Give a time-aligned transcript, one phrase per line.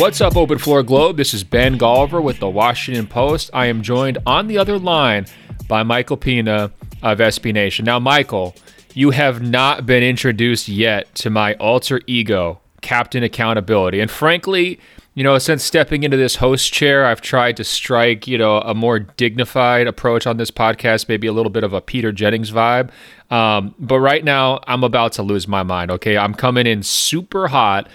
[0.00, 1.18] What's up, Open Floor Globe?
[1.18, 3.50] This is Ben Golliver with the Washington Post.
[3.52, 5.26] I am joined on the other line
[5.68, 7.84] by Michael Pina of SB Nation.
[7.84, 8.56] Now, Michael,
[8.94, 14.00] you have not been introduced yet to my alter ego, Captain Accountability.
[14.00, 14.80] And frankly,
[15.12, 18.74] you know, since stepping into this host chair, I've tried to strike, you know, a
[18.74, 22.88] more dignified approach on this podcast, maybe a little bit of a Peter Jennings vibe.
[23.30, 25.90] Um, but right now, I'm about to lose my mind.
[25.90, 26.16] Okay.
[26.16, 27.86] I'm coming in super hot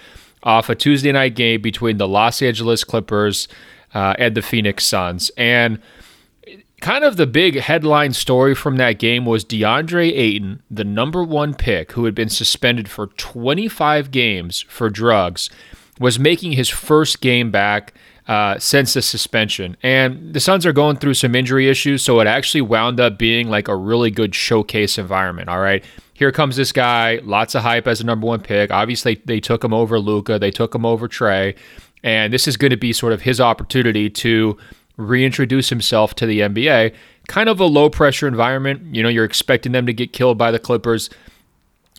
[0.46, 3.48] off a Tuesday night game between the Los Angeles Clippers
[3.92, 5.30] uh, and the Phoenix Suns.
[5.36, 5.80] And
[6.80, 11.52] kind of the big headline story from that game was DeAndre Ayton, the number one
[11.52, 15.50] pick who had been suspended for 25 games for drugs,
[15.98, 17.92] was making his first game back
[18.28, 19.76] uh, since the suspension.
[19.82, 23.48] And the Suns are going through some injury issues, so it actually wound up being
[23.48, 25.48] like a really good showcase environment.
[25.48, 25.84] All right.
[26.16, 28.70] Here comes this guy, lots of hype as a number one pick.
[28.70, 31.54] Obviously, they took him over Luka, they took him over Trae,
[32.02, 34.56] and this is going to be sort of his opportunity to
[34.96, 36.94] reintroduce himself to the NBA.
[37.28, 38.94] Kind of a low pressure environment.
[38.94, 41.10] You know, you're expecting them to get killed by the Clippers.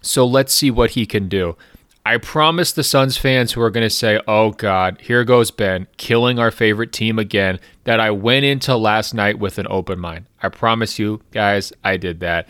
[0.02, 1.56] So let's see what he can do.
[2.04, 5.86] I promise the Suns fans who are going to say, oh God, here goes Ben,
[5.98, 10.26] killing our favorite team again, that I went into last night with an open mind.
[10.42, 12.48] I promise you guys, I did that.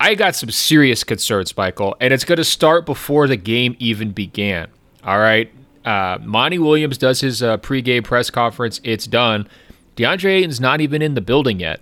[0.00, 4.12] I got some serious concerns, Michael, and it's going to start before the game even
[4.12, 4.68] began.
[5.02, 5.52] All right.
[5.84, 8.80] Uh, Monty Williams does his uh, pregame press conference.
[8.84, 9.48] It's done.
[9.96, 11.80] DeAndre Ayton's not even in the building yet.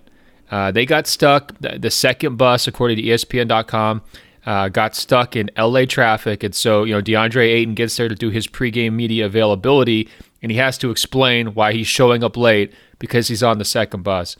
[0.50, 1.52] Uh, they got stuck.
[1.60, 4.02] The, second bus, according to ESPN.com,
[4.46, 6.42] uh, got stuck in LA traffic.
[6.42, 10.08] And so, you know, DeAndre Ayton gets there to do his pregame media availability,
[10.40, 14.02] and he has to explain why he's showing up late because he's on the second
[14.04, 14.36] bus.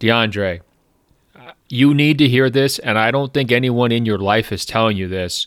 [0.00, 0.60] DeAndre,
[1.68, 4.96] you need to hear this, and I don't think anyone in your life is telling
[4.96, 5.46] you this.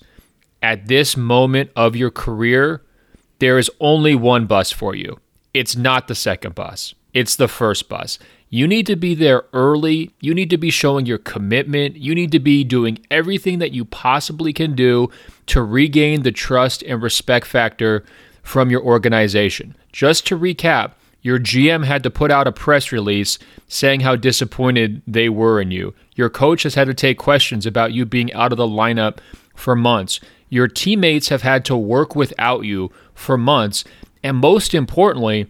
[0.62, 2.82] At this moment of your career,
[3.40, 5.20] there is only one bus for you.
[5.54, 8.20] It's not the second bus, it's the first bus.
[8.54, 10.12] You need to be there early.
[10.20, 11.96] You need to be showing your commitment.
[11.96, 15.10] You need to be doing everything that you possibly can do
[15.46, 18.04] to regain the trust and respect factor
[18.44, 19.74] from your organization.
[19.94, 23.38] Just to recap, your GM had to put out a press release
[23.68, 25.94] saying how disappointed they were in you.
[26.16, 29.20] Your coach has had to take questions about you being out of the lineup
[29.56, 30.20] for months.
[30.50, 33.84] Your teammates have had to work without you for months.
[34.24, 35.48] And most importantly,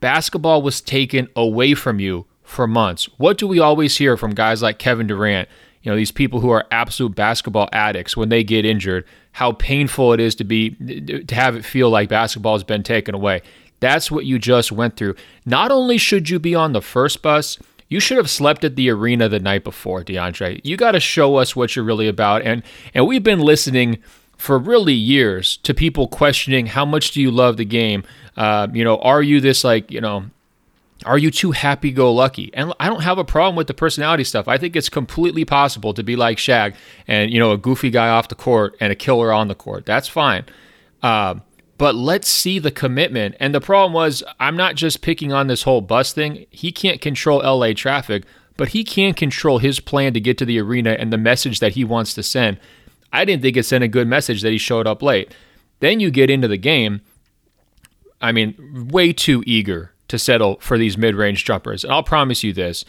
[0.00, 3.08] basketball was taken away from you for months.
[3.18, 5.48] What do we always hear from guys like Kevin Durant?
[5.82, 10.14] You know, these people who are absolute basketball addicts when they get injured, how painful
[10.14, 13.42] it is to be to have it feel like basketball has been taken away.
[13.84, 15.14] That's what you just went through.
[15.44, 17.58] Not only should you be on the first bus,
[17.90, 20.62] you should have slept at the arena the night before, DeAndre.
[20.64, 22.40] You got to show us what you're really about.
[22.40, 22.62] And
[22.94, 23.98] and we've been listening
[24.38, 28.04] for really years to people questioning how much do you love the game?
[28.38, 30.24] Uh, you know, are you this like, you know,
[31.04, 32.50] are you too happy go lucky?
[32.54, 34.48] And I don't have a problem with the personality stuff.
[34.48, 36.74] I think it's completely possible to be like Shaq
[37.06, 39.84] and, you know, a goofy guy off the court and a killer on the court.
[39.84, 40.46] That's fine.
[41.02, 41.34] Uh,
[41.78, 43.36] but let's see the commitment.
[43.40, 46.46] And the problem was, I'm not just picking on this whole bus thing.
[46.50, 48.24] He can't control LA traffic,
[48.56, 51.72] but he can control his plan to get to the arena and the message that
[51.72, 52.58] he wants to send.
[53.12, 55.34] I didn't think it sent a good message that he showed up late.
[55.80, 57.00] Then you get into the game
[58.24, 61.84] I mean, way too eager to settle for these mid range jumpers.
[61.84, 62.84] And I'll promise you this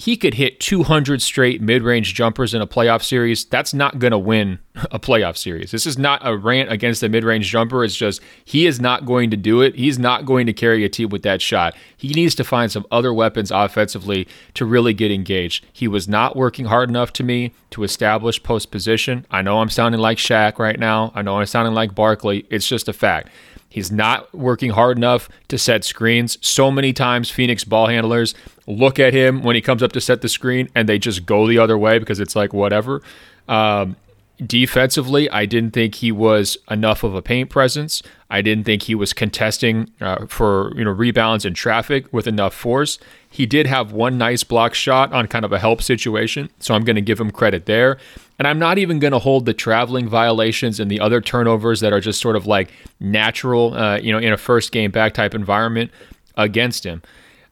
[0.00, 3.44] he could hit 200 straight mid range jumpers in a playoff series.
[3.44, 4.58] That's not going to win
[4.90, 5.72] a playoff series.
[5.72, 7.84] This is not a rant against the mid range jumper.
[7.84, 9.74] It's just he is not going to do it.
[9.74, 11.76] He's not going to carry a team with that shot.
[11.98, 15.66] He needs to find some other weapons offensively to really get engaged.
[15.70, 19.26] He was not working hard enough to me to establish post position.
[19.30, 21.12] I know I'm sounding like Shaq right now.
[21.14, 22.46] I know I'm sounding like Barkley.
[22.48, 23.28] It's just a fact.
[23.70, 26.38] He's not working hard enough to set screens.
[26.40, 28.34] So many times, Phoenix ball handlers
[28.70, 31.46] look at him when he comes up to set the screen and they just go
[31.46, 33.02] the other way because it's like, whatever.
[33.48, 33.96] Um,
[34.44, 38.02] defensively, I didn't think he was enough of a paint presence.
[38.30, 42.54] I didn't think he was contesting uh, for you know rebounds and traffic with enough
[42.54, 42.98] force.
[43.28, 46.84] He did have one nice block shot on kind of a help situation, so I'm
[46.84, 47.98] going to give him credit there.
[48.38, 51.92] And I'm not even going to hold the traveling violations and the other turnovers that
[51.92, 55.34] are just sort of like natural, uh, you know, in a first game back type
[55.34, 55.90] environment
[56.36, 57.02] against him.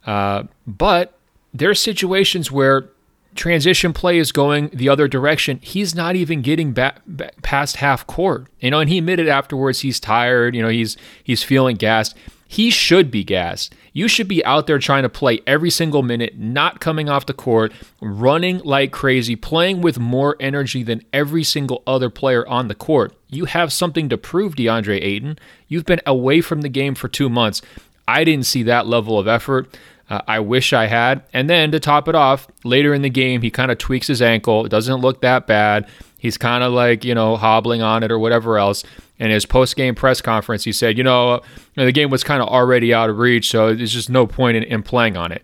[0.07, 1.18] Uh, but
[1.55, 2.89] there are situations where
[3.35, 5.61] transition play is going the other direction.
[5.63, 8.81] He's not even getting back, back past half court, you know.
[8.81, 10.55] And he admitted afterwards he's tired.
[10.57, 12.17] You know, he's he's feeling gassed.
[12.51, 13.75] he should be gassed.
[13.93, 17.35] You should be out there trying to play every single minute, not coming off the
[17.35, 22.75] court, running like crazy, playing with more energy than every single other player on the
[22.75, 23.15] court.
[23.29, 25.39] You have something to prove, DeAndre Ayton.
[25.69, 27.61] You've been away from the game for two months.
[28.09, 29.77] I didn't see that level of effort.
[30.11, 31.23] Uh, I wish I had.
[31.33, 34.23] And then to top it off, later in the game, he kind of tweaks his
[34.23, 34.65] ankle.
[34.65, 35.89] It doesn't look that bad.
[36.19, 38.85] He's kind of like, you know, hobbling on it or whatever else
[39.19, 41.41] in his post game press conference, he said, you know,
[41.75, 44.63] the game was kind of already out of reach, so there's just no point in,
[44.65, 45.43] in playing on it.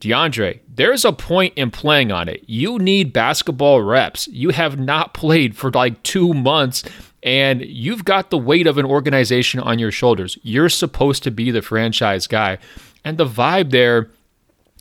[0.00, 2.44] DeAndre, there's a point in playing on it.
[2.46, 4.28] You need basketball reps.
[4.28, 6.84] You have not played for like two months,
[7.22, 10.38] and you've got the weight of an organization on your shoulders.
[10.42, 12.58] You're supposed to be the franchise guy.
[13.06, 14.10] And the vibe there,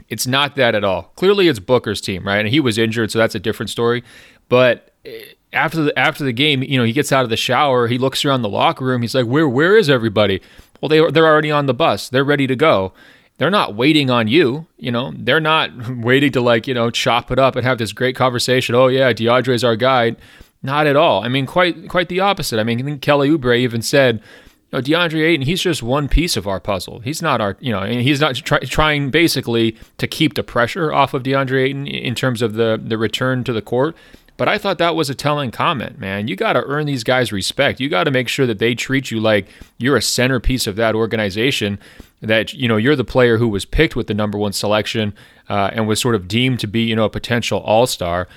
[0.09, 1.11] it's not that at all.
[1.15, 2.39] Clearly, it's Booker's team, right?
[2.39, 4.03] And he was injured, so that's a different story.
[4.49, 7.87] But eh, after the after the game, you know, he gets out of the shower,
[7.87, 10.41] he looks around the locker room, he's like, "Where where is everybody?"
[10.81, 12.09] Well, they they're already on the bus.
[12.09, 12.93] They're ready to go.
[13.37, 15.13] They're not waiting on you, you know.
[15.15, 18.73] They're not waiting to like, you know, chop it up and have this great conversation.
[18.73, 20.15] Oh yeah, DeAndre's our guy.
[20.63, 21.23] Not at all.
[21.23, 22.59] I mean, quite quite the opposite.
[22.59, 24.19] I mean, I think Kelly Oubre even said,
[24.75, 26.99] know, DeAndre Ayton, he's just one piece of our puzzle.
[26.99, 31.13] He's not our, you know, he's not try, trying basically to keep the pressure off
[31.13, 33.95] of DeAndre Ayton in terms of the the return to the court.
[34.37, 36.27] But I thought that was a telling comment, man.
[36.27, 37.79] You got to earn these guys respect.
[37.79, 40.93] You got to make sure that they treat you like you're a centerpiece of that
[40.93, 41.79] organization.
[42.21, 45.13] That you know you're the player who was picked with the number one selection
[45.49, 48.27] uh, and was sort of deemed to be you know a potential all star.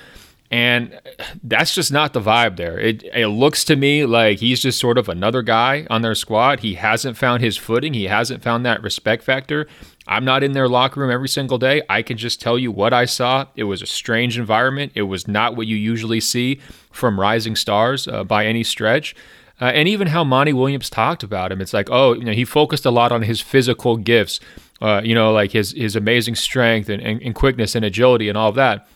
[0.51, 0.99] And
[1.43, 2.79] that's just not the vibe there.
[2.79, 6.61] It, it looks to me like he's just sort of another guy on their squad.
[6.61, 7.93] He hasn't found his footing.
[7.93, 9.67] He hasn't found that respect factor.
[10.07, 11.83] I'm not in their locker room every single day.
[11.91, 13.45] I can just tell you what I saw.
[13.57, 14.93] It was a strange environment.
[14.95, 16.61] It was not what you usually see
[16.91, 19.15] from rising stars uh, by any stretch.
[19.61, 22.47] Uh, and even how Monty Williams talked about him, it's like, oh, you know, he
[22.47, 24.41] focused a lot on his physical gifts,
[24.81, 28.39] uh, you know, like his his amazing strength and, and, and quickness and agility and
[28.39, 28.89] all of that.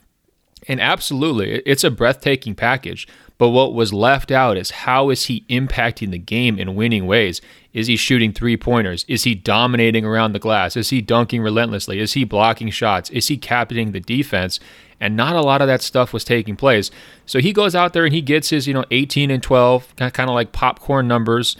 [0.68, 3.08] And absolutely, it's a breathtaking package.
[3.38, 7.40] But what was left out is how is he impacting the game in winning ways?
[7.72, 9.04] Is he shooting three pointers?
[9.08, 10.76] Is he dominating around the glass?
[10.76, 11.98] Is he dunking relentlessly?
[11.98, 13.10] Is he blocking shots?
[13.10, 14.60] Is he captaining the defense?
[15.00, 16.92] And not a lot of that stuff was taking place.
[17.26, 20.30] So he goes out there and he gets his, you know, 18 and 12, kind
[20.30, 21.56] of like popcorn numbers.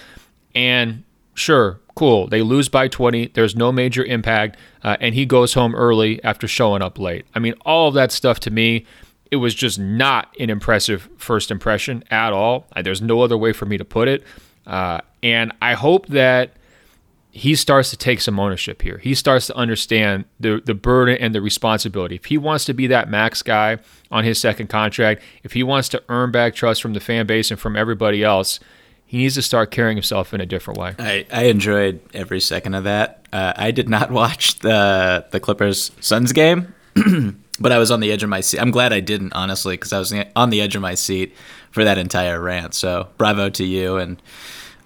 [0.55, 1.03] And
[1.35, 2.27] sure, cool.
[2.27, 3.29] They lose by 20.
[3.35, 4.57] There's no major impact.
[4.83, 7.27] Uh, and he goes home early after showing up late.
[7.35, 8.87] I mean, all of that stuff to me
[9.33, 12.67] it was just not an impressive first impression at all.
[12.81, 14.23] There's no other way for me to put it.
[14.67, 16.53] Uh, and I hope that
[17.31, 18.99] he starts to take some ownership here.
[18.99, 22.17] He starts to understand the the burden and the responsibility.
[22.17, 23.79] If he wants to be that max guy
[24.11, 27.51] on his second contract, if he wants to earn back trust from the fan base
[27.51, 28.61] and from everybody else,
[29.13, 30.95] he needs to start carrying himself in a different way.
[30.99, 33.27] I, I enjoyed every second of that.
[33.31, 36.75] Uh, I did not watch the the Clippers Suns game.
[37.61, 38.59] but I was on the edge of my seat.
[38.59, 41.35] I'm glad I didn't, honestly, because I was on the edge of my seat
[41.73, 42.73] for that entire rant.
[42.73, 44.23] So bravo to you and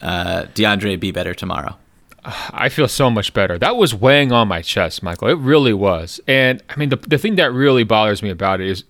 [0.02, 0.99] uh, DeAndre.
[0.99, 1.76] Be better tomorrow.
[2.25, 3.58] I feel so much better.
[3.58, 5.28] That was weighing on my chest, Michael.
[5.28, 6.20] It really was.
[6.26, 8.82] And I mean, the, the thing that really bothers me about it is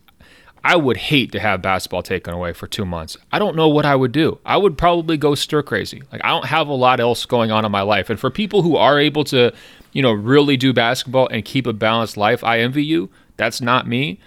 [0.66, 3.16] I would hate to have basketball taken away for two months.
[3.30, 4.40] I don't know what I would do.
[4.44, 6.02] I would probably go stir crazy.
[6.10, 8.10] Like, I don't have a lot else going on in my life.
[8.10, 9.54] And for people who are able to,
[9.92, 13.10] you know, really do basketball and keep a balanced life, I envy you.
[13.36, 14.18] That's not me.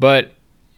[0.00, 0.32] But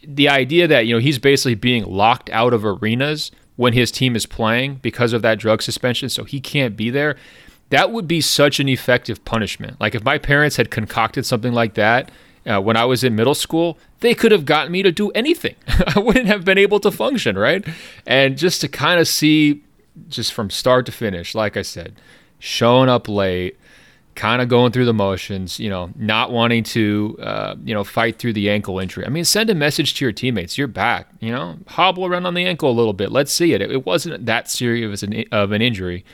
[0.06, 4.16] the idea that, you know, he's basically being locked out of arenas when his team
[4.16, 7.16] is playing because of that drug suspension, so he can't be there,
[7.70, 9.80] that would be such an effective punishment.
[9.80, 12.10] Like if my parents had concocted something like that
[12.46, 15.56] uh, when I was in middle school, they could have gotten me to do anything.
[15.96, 17.66] I wouldn't have been able to function, right?
[18.06, 19.62] And just to kind of see,
[20.08, 21.94] just from start to finish, like I said,
[22.38, 23.58] showing up late,
[24.14, 28.18] kind of going through the motions, you know, not wanting to, uh, you know, fight
[28.18, 29.04] through the ankle injury.
[29.04, 30.56] I mean, send a message to your teammates.
[30.56, 31.08] You're back.
[31.20, 33.12] You know, hobble around on the ankle a little bit.
[33.12, 33.60] Let's see it.
[33.60, 36.04] It, it wasn't that serious of an, of an injury.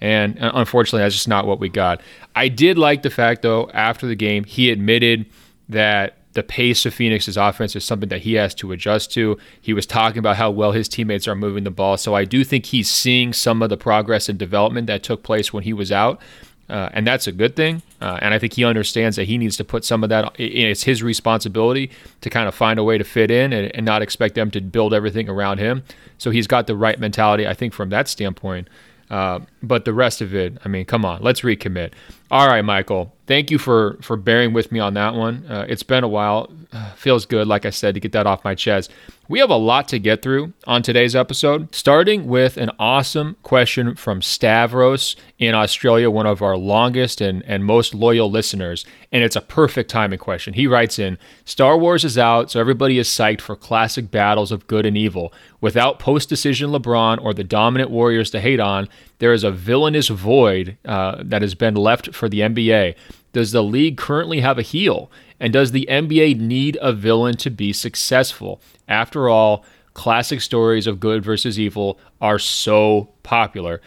[0.00, 2.02] And uh, unfortunately, that's just not what we got.
[2.34, 5.26] I did like the fact, though, after the game, he admitted
[5.68, 9.38] that the pace of Phoenix's offense is something that he has to adjust to.
[9.60, 11.96] He was talking about how well his teammates are moving the ball.
[11.96, 15.52] So I do think he's seeing some of the progress and development that took place
[15.52, 16.20] when he was out.
[16.68, 17.80] Uh, and that's a good thing.
[18.00, 20.34] Uh, and I think he understands that he needs to put some of that.
[20.38, 24.02] It's his responsibility to kind of find a way to fit in and, and, not
[24.02, 25.84] expect them to build everything around him.
[26.18, 28.68] So he's got the right mentality, I think, from that standpoint.
[29.08, 31.92] Uh, but the rest of it, I mean, come on, let's recommit.
[32.30, 33.12] All right, Michael.
[33.26, 35.44] thank you for for bearing with me on that one.
[35.48, 36.50] Uh, it's been a while.
[36.72, 38.92] Uh, feels good, like I said, to get that off my chest.
[39.28, 43.96] We have a lot to get through on today's episode, starting with an awesome question
[43.96, 48.84] from Stavros in Australia, one of our longest and, and most loyal listeners.
[49.10, 50.54] And it's a perfect timing question.
[50.54, 54.66] He writes in Star Wars is out, so everybody is psyched for classic battles of
[54.66, 55.32] good and evil.
[55.60, 60.08] Without post decision LeBron or the dominant Warriors to hate on, there is a villainous
[60.08, 62.94] void uh, that has been left for the NBA.
[63.32, 65.10] Does the league currently have a heel?
[65.38, 68.60] And does the NBA need a villain to be successful?
[68.88, 73.80] After all, classic stories of good versus evil are so popular.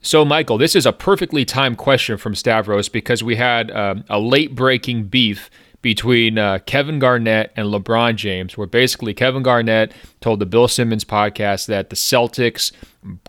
[0.00, 4.18] So, Michael, this is a perfectly timed question from Stavros because we had um, a
[4.18, 5.48] late breaking beef
[5.82, 11.04] between uh, Kevin Garnett and LeBron James, where basically Kevin Garnett told the Bill Simmons
[11.04, 12.72] podcast that the Celtics,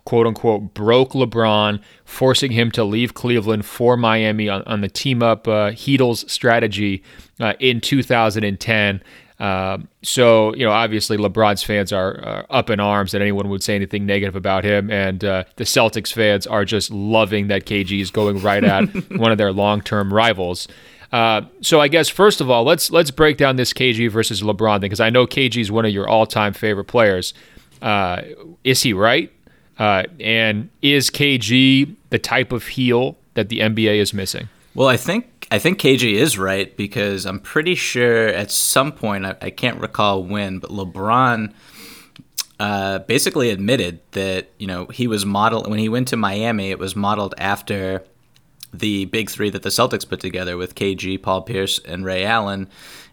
[0.05, 5.23] quote unquote, broke LeBron, forcing him to leave Cleveland for Miami on, on the team
[5.23, 7.03] up uh, Heatles strategy
[7.39, 9.01] uh, in 2010.
[9.39, 13.63] Um, so, you know, obviously LeBron's fans are uh, up in arms that anyone would
[13.63, 14.91] say anything negative about him.
[14.91, 18.83] And uh, the Celtics fans are just loving that KG is going right at
[19.17, 20.67] one of their long term rivals.
[21.13, 24.79] Uh, so I guess first of all, let's let's break down this KG versus LeBron
[24.79, 27.35] thing because I know KG is one of your all-time favorite players.
[27.83, 28.23] Uh,
[28.63, 29.31] is he right?
[29.77, 34.49] Uh, and is KG the type of heel that the NBA is missing?
[34.73, 39.27] Well, I think I think KG is right because I'm pretty sure at some point
[39.27, 41.53] I, I can't recall when, but LeBron
[42.59, 46.71] uh, basically admitted that you know he was modeled when he went to Miami.
[46.71, 48.03] It was modeled after
[48.73, 52.69] the big three that the Celtics put together with KG, Paul Pierce, and Ray Allen.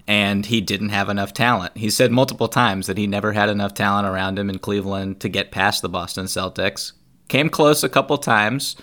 [0.07, 1.77] And he didn't have enough talent.
[1.77, 5.29] He said multiple times that he never had enough talent around him in Cleveland to
[5.29, 6.93] get past the Boston Celtics.
[7.29, 8.75] Came close a couple times,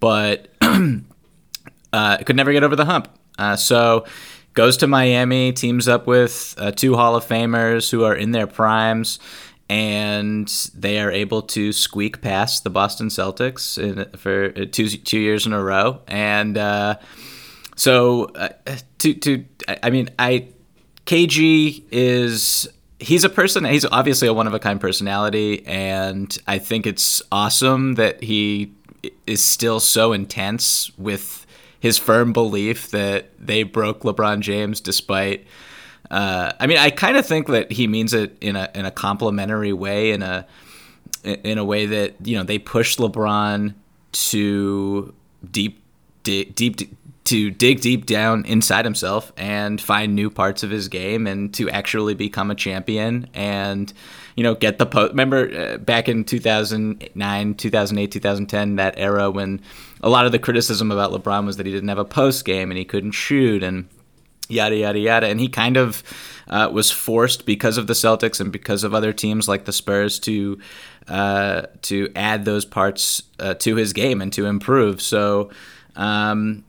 [0.00, 0.48] but
[1.92, 3.08] uh, could never get over the hump.
[3.36, 4.06] Uh, so
[4.54, 8.46] goes to Miami, teams up with uh, two Hall of Famers who are in their
[8.46, 9.18] primes,
[9.68, 15.46] and they are able to squeak past the Boston Celtics in, for two two years
[15.46, 16.00] in a row.
[16.06, 16.96] And uh,
[17.76, 18.50] so, uh,
[18.98, 19.44] to to
[19.82, 20.48] I mean, I
[21.06, 22.68] KG is
[22.98, 23.64] he's a person.
[23.64, 28.72] He's obviously a one of a kind personality, and I think it's awesome that he
[29.26, 31.46] is still so intense with
[31.78, 35.46] his firm belief that they broke LeBron James despite
[36.10, 38.90] uh, I mean, I kind of think that he means it in a in a
[38.90, 40.46] complimentary way, in a
[41.24, 43.74] in a way that you know they push LeBron
[44.12, 45.14] to
[45.50, 45.82] deep,
[46.22, 46.54] deep,
[47.24, 51.70] to dig deep down inside himself and find new parts of his game and to
[51.70, 53.92] actually become a champion and
[54.36, 59.60] you know get the post remember uh, back in 2009 2008 2010 that era when
[60.02, 62.70] a lot of the criticism about LeBron was that he didn't have a post game
[62.70, 63.88] and he couldn't shoot and
[64.48, 65.26] yada yada yada.
[65.26, 66.02] And he kind of
[66.48, 70.18] uh, was forced because of the Celtics and because of other teams like the Spurs
[70.20, 70.58] to
[71.08, 75.02] uh, to add those parts uh, to his game and to improve.
[75.02, 75.50] So
[75.96, 76.64] um,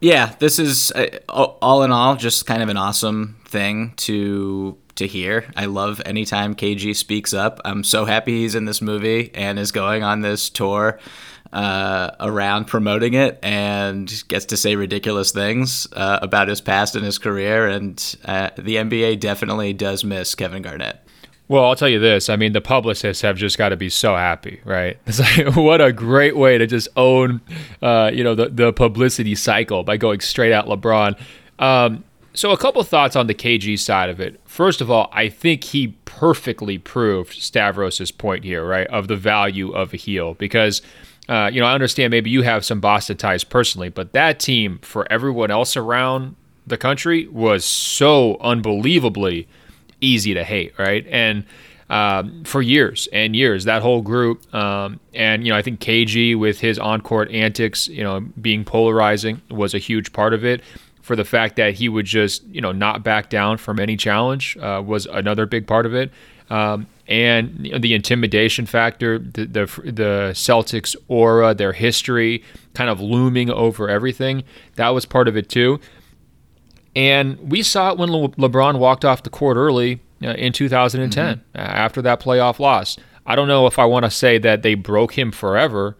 [0.00, 5.06] yeah this is uh, all in all just kind of an awesome thing to to
[5.06, 5.50] hear.
[5.56, 7.60] I love anytime KG speaks up.
[7.64, 10.98] I'm so happy he's in this movie and is going on this tour
[11.52, 17.04] uh, around promoting it and gets to say ridiculous things uh, about his past and
[17.04, 17.66] his career.
[17.68, 21.04] And uh, the NBA definitely does miss Kevin Garnett.
[21.48, 22.28] Well, I'll tell you this.
[22.28, 24.98] I mean, the publicists have just got to be so happy, right?
[25.06, 27.40] It's like what a great way to just own,
[27.82, 31.20] uh, you know, the the publicity cycle by going straight at LeBron.
[31.58, 32.04] Um,
[32.34, 34.40] so, a couple thoughts on the KG side of it.
[34.44, 39.72] First of all, I think he perfectly proved Stavros's point here, right, of the value
[39.72, 40.82] of a heel because
[41.30, 44.80] uh, you know, I understand maybe you have some Boston ties personally, but that team
[44.82, 46.34] for everyone else around
[46.66, 49.46] the country was so unbelievably
[50.00, 51.06] easy to hate, right?
[51.08, 51.44] And
[51.88, 56.36] um, for years and years, that whole group, um, and you know, I think KG
[56.36, 60.62] with his on-court antics, you know, being polarizing was a huge part of it.
[61.00, 64.56] For the fact that he would just, you know, not back down from any challenge
[64.56, 66.10] uh, was another big part of it.
[66.50, 72.88] Um, and you know, the intimidation factor, the, the, the Celtics aura, their history, kind
[72.88, 74.44] of looming over everything.
[74.76, 75.80] That was part of it too.
[76.94, 81.36] And we saw it when Le- LeBron walked off the court early uh, in 2010
[81.36, 81.58] mm-hmm.
[81.58, 82.96] uh, after that playoff loss.
[83.26, 85.96] I don't know if I want to say that they broke him forever,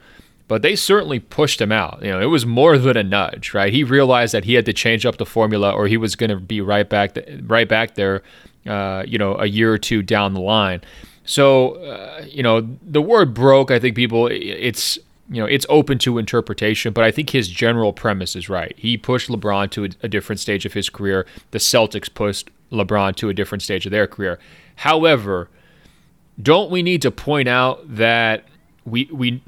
[0.46, 2.02] but they certainly pushed him out.
[2.02, 3.72] You know, it was more than a nudge, right?
[3.72, 6.36] He realized that he had to change up the formula, or he was going to
[6.36, 8.22] be right back, th- right back there
[8.66, 10.80] uh, you know, a year or two down the line.
[11.24, 14.98] So, uh, you know, the word broke, I think people, it's
[15.30, 18.74] you know, it's open to interpretation, but I think his general premise is right.
[18.76, 21.24] He pushed LeBron to a, a different stage of his career.
[21.52, 24.40] The Celtics pushed LeBron to a different stage of their career.
[24.76, 25.48] However,
[26.42, 28.44] don't we need to point out that
[28.84, 29.42] we we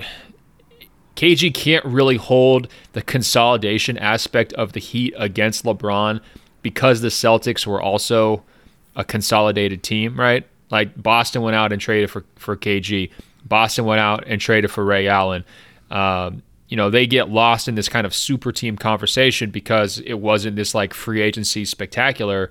[1.17, 6.21] KG can't really hold the consolidation aspect of the Heat against LeBron
[6.63, 8.45] because the Celtics were also
[8.97, 10.47] a consolidated team, right?
[10.71, 13.11] Like Boston went out and traded for for KG.
[13.45, 15.45] Boston went out and traded for Ray Allen.
[15.91, 20.15] Um, you know, they get lost in this kind of super team conversation because it
[20.15, 22.49] wasn't this like free agency spectacular,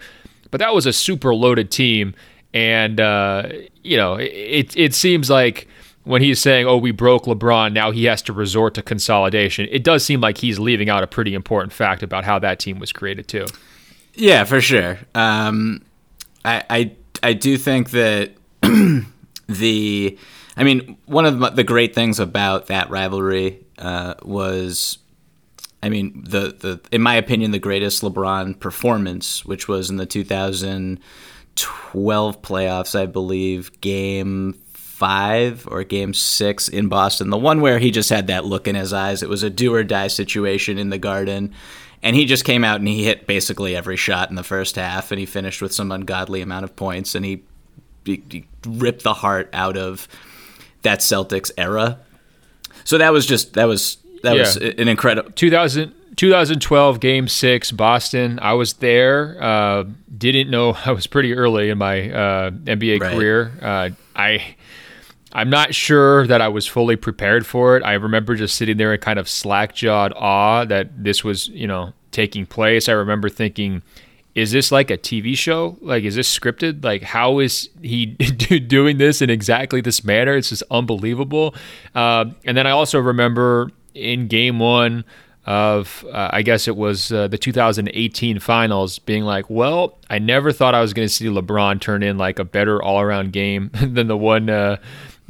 [0.52, 2.14] but that was a super loaded team.
[2.54, 3.50] And, uh,
[3.82, 5.68] you know, it, it seems like
[6.04, 9.84] when he's saying, oh, we broke LeBron, now he has to resort to consolidation, it
[9.84, 12.92] does seem like he's leaving out a pretty important fact about how that team was
[12.92, 13.46] created, too.
[14.14, 15.00] Yeah, for sure.
[15.16, 15.84] Um,
[16.44, 18.32] I, I, do think that
[19.48, 20.18] the
[20.58, 24.98] I mean, one of the great things about that rivalry uh, was,
[25.82, 30.06] I mean, the the in my opinion, the greatest LeBron performance, which was in the
[30.06, 34.62] 2012 playoffs, I believe, game
[35.02, 37.32] five or game six in Boston.
[37.32, 39.24] The one where he just had that look in his eyes.
[39.24, 41.56] It was a do or die situation in the Garden.
[42.04, 45.12] And he just came out and he hit basically every shot in the first half,
[45.12, 47.44] and he finished with some ungodly amount of points, and he,
[48.06, 50.08] he, he ripped the heart out of
[50.82, 52.00] that Celtics era.
[52.84, 54.42] So that was just that was that yeah.
[54.42, 58.40] was an incredible 2000 2012 game 6 Boston.
[58.42, 59.38] I was there.
[59.42, 63.16] Uh, didn't know I was pretty early in my uh, NBA right.
[63.16, 63.52] career.
[63.62, 64.56] Uh, I
[65.34, 67.84] I'm not sure that I was fully prepared for it.
[67.84, 71.94] I remember just sitting there in kind of slack-jawed awe that this was, you know,
[72.12, 72.90] taking place.
[72.90, 73.82] I remember thinking
[74.34, 75.78] is this like a TV show?
[75.82, 76.84] Like, is this scripted?
[76.84, 78.06] Like, how is he
[78.68, 80.36] doing this in exactly this manner?
[80.36, 81.54] It's just unbelievable.
[81.94, 85.04] Uh, and then I also remember in game one
[85.46, 90.54] of, uh, I guess it was uh, the 2018 finals, being like, well, I never
[90.54, 93.70] thought I was going to see LeBron turn in like a better all around game
[93.82, 94.78] than the one uh,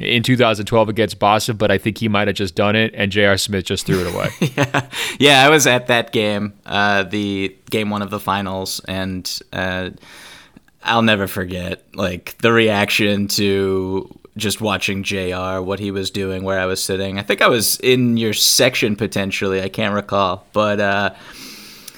[0.04, 3.38] in 2012 against Boston, but I think he might have just done it, and J.R.
[3.38, 4.30] Smith just threw it away.
[4.58, 4.90] yeah.
[5.20, 9.92] yeah, I was at that game, uh, the game one of the finals, and uh,
[10.84, 16.60] I'll never forget like the reaction to just watching JR, what he was doing, where
[16.60, 17.20] I was sitting.
[17.20, 19.62] I think I was in your section potentially.
[19.62, 21.14] I can't recall, but uh,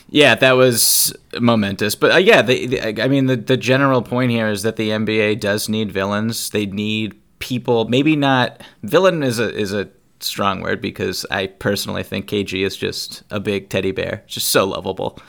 [0.09, 1.95] yeah, that was momentous.
[1.95, 4.89] But uh, yeah, the, the, I mean, the the general point here is that the
[4.89, 6.49] NBA does need villains.
[6.49, 9.89] They need people maybe not villain is a is a
[10.21, 14.63] strong word because I personally think KG is just a big teddy bear, just so
[14.63, 15.19] lovable.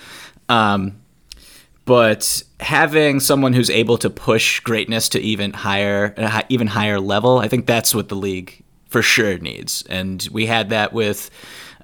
[0.49, 1.01] Um,
[1.85, 6.15] but having someone who's able to push greatness to even higher,
[6.49, 9.83] even higher level, I think that's what the league for sure needs.
[9.91, 11.31] And we had that with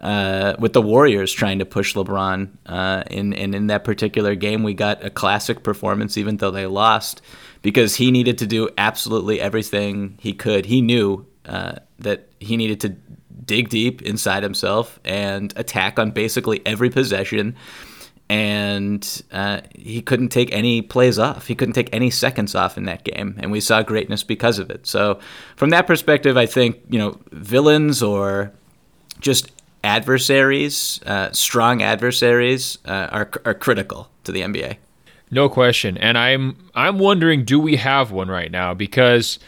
[0.00, 2.50] uh, with the Warriors trying to push LeBron.
[2.66, 6.66] Uh, in and in that particular game, we got a classic performance, even though they
[6.66, 7.22] lost
[7.62, 10.66] because he needed to do absolutely everything he could.
[10.66, 12.88] He knew uh, that he needed to
[13.44, 17.56] dig deep inside himself and attack on basically every possession.
[18.28, 21.48] And uh, he couldn't take any plays off.
[21.48, 24.70] He couldn't take any seconds off in that game, and we saw greatness because of
[24.70, 24.86] it.
[24.86, 25.18] So,
[25.56, 28.52] from that perspective, I think you know villains or
[29.18, 29.50] just
[29.82, 34.76] adversaries, uh, strong adversaries, uh, are are critical to the NBA.
[35.30, 35.96] No question.
[35.96, 39.38] And I'm I'm wondering do we have one right now because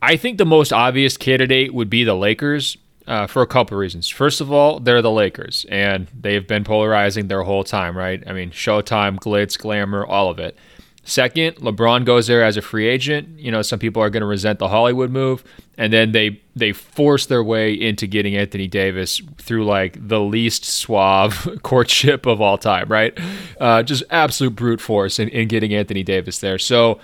[0.00, 3.80] I think the most obvious candidate would be the Lakers uh, for a couple of
[3.80, 4.08] reasons.
[4.08, 8.22] First of all, they're the Lakers and they've been polarizing their whole time, right?
[8.26, 10.56] I mean, Showtime, glitz, glamour, all of it.
[11.04, 13.38] Second, LeBron goes there as a free agent.
[13.38, 15.42] You know, some people are going to resent the Hollywood move,
[15.76, 20.64] and then they they force their way into getting Anthony Davis through like the least
[20.64, 23.18] suave courtship of all time, right?
[23.60, 26.58] Uh, just absolute brute force in, in getting Anthony Davis there.
[26.58, 27.00] So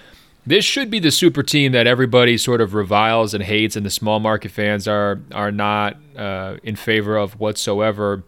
[0.46, 3.90] this should be the super team that everybody sort of reviles and hates, and the
[3.90, 8.22] small market fans are are not uh, in favor of whatsoever.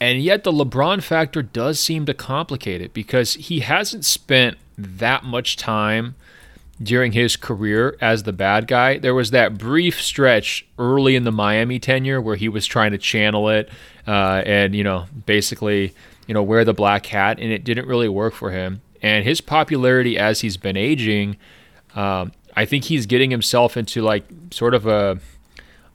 [0.00, 5.24] And yet the LeBron factor does seem to complicate it because he hasn't spent that
[5.24, 6.14] much time
[6.80, 8.98] during his career as the bad guy.
[8.98, 12.98] There was that brief stretch early in the Miami tenure where he was trying to
[12.98, 13.68] channel it
[14.06, 15.92] uh, and, you know, basically,
[16.28, 18.80] you know, wear the black hat, and it didn't really work for him.
[19.02, 21.36] And his popularity as he's been aging,
[21.96, 25.18] um, I think he's getting himself into like sort of a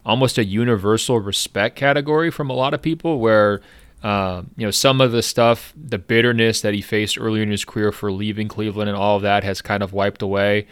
[0.06, 3.62] almost a universal respect category from a lot of people where
[4.04, 7.64] uh, you know, some of the stuff, the bitterness that he faced earlier in his
[7.64, 10.68] career for leaving Cleveland and all of that has kind of wiped away.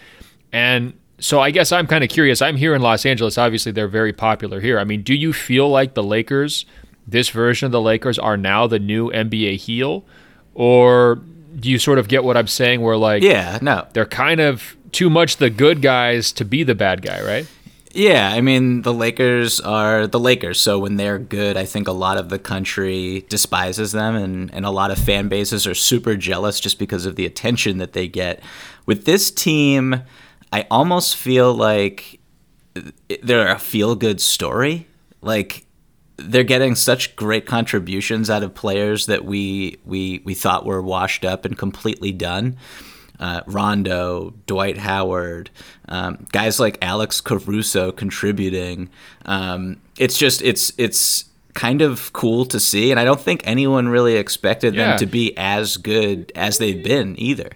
[0.52, 2.41] And so I guess I'm kind of curious.
[2.41, 3.38] I'm here in Los Angeles.
[3.38, 4.80] Obviously, they're very popular here.
[4.80, 6.65] I mean, do you feel like the Lakers,
[7.08, 10.04] this version of the Lakers, are now the new NBA heel,
[10.54, 11.22] or
[11.58, 12.82] do you sort of get what I'm saying?
[12.82, 16.76] Where like, yeah, no, they're kind of too much the good guys to be the
[16.76, 17.48] bad guy, right?
[17.94, 21.92] Yeah, I mean the Lakers are the Lakers, so when they're good, I think a
[21.92, 26.16] lot of the country despises them, and and a lot of fan bases are super
[26.16, 28.42] jealous just because of the attention that they get.
[28.86, 30.04] With this team,
[30.54, 32.20] I almost feel like
[32.76, 34.88] eh, they're a feel good story,
[35.22, 35.66] like
[36.18, 41.26] they're getting such great contributions out of players that we we we thought were washed
[41.26, 42.58] up and completely done
[43.22, 45.52] uh, Rondo, Dwight Howard,
[45.88, 48.90] um, guys like Alex Caruso contributing.
[49.26, 53.88] Um, it's just it's it's kind of cool to see, and I don't think anyone
[53.88, 54.90] really expected yeah.
[54.90, 57.52] them to be as good as they've been either.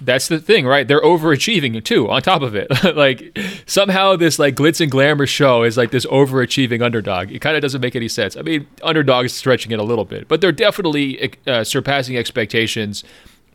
[0.00, 0.86] That's the thing, right?
[0.86, 2.08] They're overachieving too.
[2.10, 6.06] On top of it, like somehow this like glitz and glamour show is like this
[6.06, 7.32] overachieving underdog.
[7.32, 8.36] It kind of doesn't make any sense.
[8.36, 13.02] I mean, underdog is stretching it a little bit, but they're definitely uh, surpassing expectations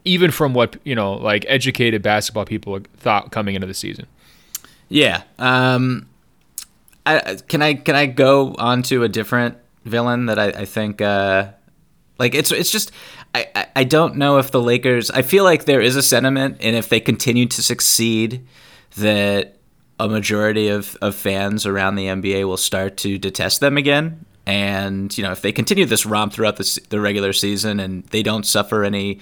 [0.06, 4.08] even from what you know like educated basketball people thought coming into the season.
[4.90, 5.24] Yeah.
[5.40, 6.10] Um,
[7.06, 11.02] I, can I can I go on to a different villain that I, I think
[11.02, 11.52] uh,
[12.20, 12.92] like it's it's just
[13.34, 16.76] I, I don't know if the Lakers I feel like there is a sentiment and
[16.76, 18.46] if they continue to succeed
[18.98, 19.58] that
[20.00, 24.26] a majority of, of fans around the NBA will start to detest them again.
[24.46, 28.24] And you know, if they continue this romp throughout the, the regular season and they
[28.24, 29.20] don't suffer any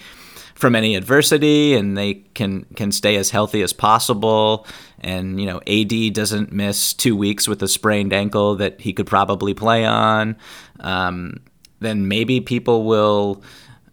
[0.59, 4.67] from any adversity and they can can stay as healthy as possible
[4.99, 9.07] and you know AD doesn't miss 2 weeks with a sprained ankle that he could
[9.07, 10.35] probably play on
[10.81, 11.39] um,
[11.79, 13.41] then maybe people will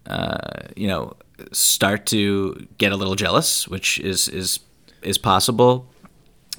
[0.07, 0.39] uh,
[0.75, 1.15] you know
[1.53, 4.59] start to get a little jealous which is is
[5.03, 5.89] is possible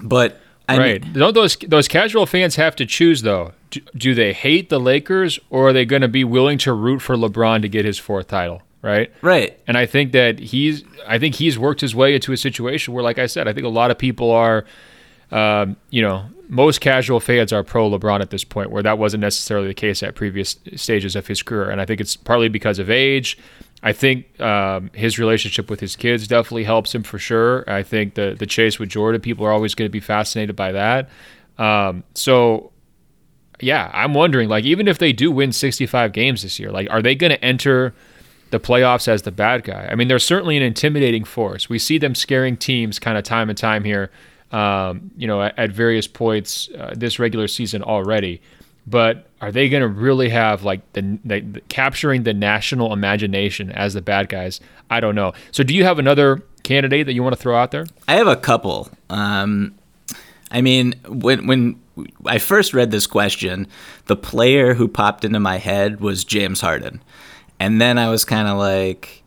[0.01, 0.39] but
[0.69, 1.13] I right.
[1.13, 3.53] Don't those those casual fans have to choose though?
[3.69, 7.01] Do, do they hate the Lakers or are they going to be willing to root
[7.01, 8.61] for LeBron to get his fourth title?
[8.81, 9.11] Right?
[9.21, 9.59] Right.
[9.67, 13.03] And I think that he's I think he's worked his way into a situation where,
[13.03, 14.65] like I said, I think a lot of people are,
[15.31, 19.21] um, you know, most casual fans are pro LeBron at this point, where that wasn't
[19.21, 21.69] necessarily the case at previous stages of his career.
[21.69, 23.37] And I think it's partly because of age.
[23.83, 27.63] I think um, his relationship with his kids definitely helps him for sure.
[27.69, 30.71] I think the the chase with Jordan, people are always going to be fascinated by
[30.71, 31.09] that.
[31.57, 32.71] Um, so
[33.59, 37.01] yeah, I'm wondering, like, even if they do win 65 games this year, like, are
[37.01, 37.95] they going to enter
[38.51, 39.87] the playoffs as the bad guy.
[39.91, 41.69] I mean, they're certainly an intimidating force.
[41.69, 44.11] We see them scaring teams kind of time and time here,
[44.51, 48.41] um, you know, at, at various points uh, this regular season already.
[48.85, 53.71] But are they going to really have like the, the, the, capturing the national imagination
[53.71, 54.61] as the bad guys?
[54.89, 55.33] I don't know.
[55.51, 57.85] So, do you have another candidate that you want to throw out there?
[58.07, 58.89] I have a couple.
[59.09, 59.75] Um,
[60.51, 61.81] I mean, when when
[62.25, 63.67] I first read this question,
[64.05, 67.01] the player who popped into my head was James Harden.
[67.59, 69.23] And then I was kind of like,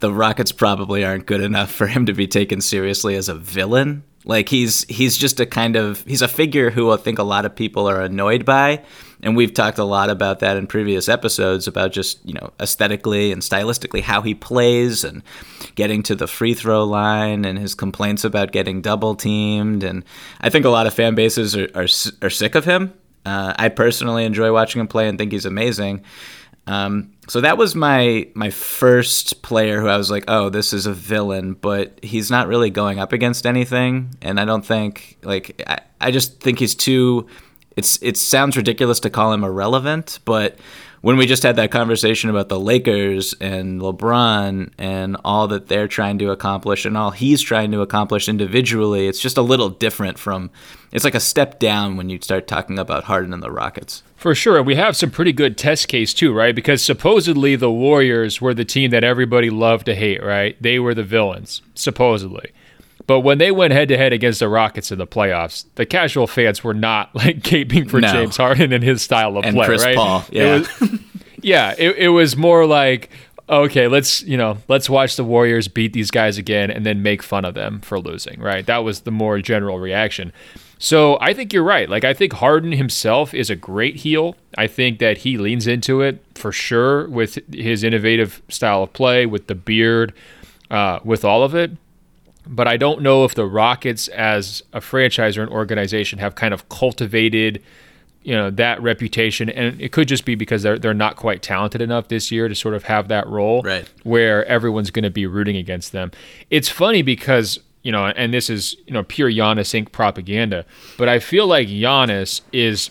[0.00, 4.02] the Rockets probably aren't good enough for him to be taken seriously as a villain.
[4.24, 7.46] Like he's he's just a kind of he's a figure who I think a lot
[7.46, 8.84] of people are annoyed by,
[9.22, 13.32] and we've talked a lot about that in previous episodes about just you know aesthetically
[13.32, 15.22] and stylistically how he plays and
[15.74, 20.04] getting to the free throw line and his complaints about getting double teamed, and
[20.42, 21.88] I think a lot of fan bases are are,
[22.20, 22.92] are sick of him.
[23.24, 26.04] Uh, I personally enjoy watching him play and think he's amazing.
[26.66, 30.86] Um, so that was my my first player who I was like, oh, this is
[30.86, 35.62] a villain, but he's not really going up against anything, and I don't think like
[35.66, 37.26] I, I just think he's too.
[37.76, 40.58] It's it sounds ridiculous to call him irrelevant, but
[41.02, 45.88] when we just had that conversation about the Lakers and LeBron and all that they're
[45.88, 50.18] trying to accomplish and all he's trying to accomplish individually, it's just a little different
[50.18, 50.50] from.
[50.92, 54.02] It's like a step down when you start talking about Harden and the Rockets.
[54.20, 54.62] For sure.
[54.62, 56.54] We have some pretty good test case too, right?
[56.54, 60.60] Because supposedly the Warriors were the team that everybody loved to hate, right?
[60.60, 62.52] They were the villains, supposedly.
[63.06, 66.26] But when they went head to head against the Rockets in the playoffs, the casual
[66.26, 68.12] fans were not like gaping for no.
[68.12, 69.96] James Harden and his style of and play, Chris right?
[69.96, 71.00] Paul, yeah, it was,
[71.40, 71.74] yeah.
[71.78, 73.08] It, it was more like,
[73.48, 77.22] okay, let's you know, let's watch the Warriors beat these guys again and then make
[77.22, 78.66] fun of them for losing, right?
[78.66, 80.34] That was the more general reaction.
[80.80, 81.88] So I think you're right.
[81.88, 84.34] Like I think Harden himself is a great heel.
[84.58, 89.26] I think that he leans into it for sure with his innovative style of play,
[89.26, 90.12] with the beard,
[90.70, 91.72] uh, with all of it
[92.46, 96.52] but I don't know if the Rockets as a franchise or an organization have kind
[96.52, 97.62] of cultivated
[98.22, 101.80] you know that reputation and it could just be because they're they're not quite talented
[101.80, 103.88] enough this year to sort of have that role right.
[104.02, 106.10] where everyone's going to be rooting against them.
[106.50, 109.92] It's funny because you know, and this is you know pure Giannis Inc.
[109.92, 110.64] propaganda,
[110.98, 112.90] but I feel like Giannis is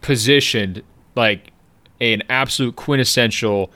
[0.00, 0.82] positioned
[1.14, 1.52] like
[2.00, 3.70] an absolute quintessential,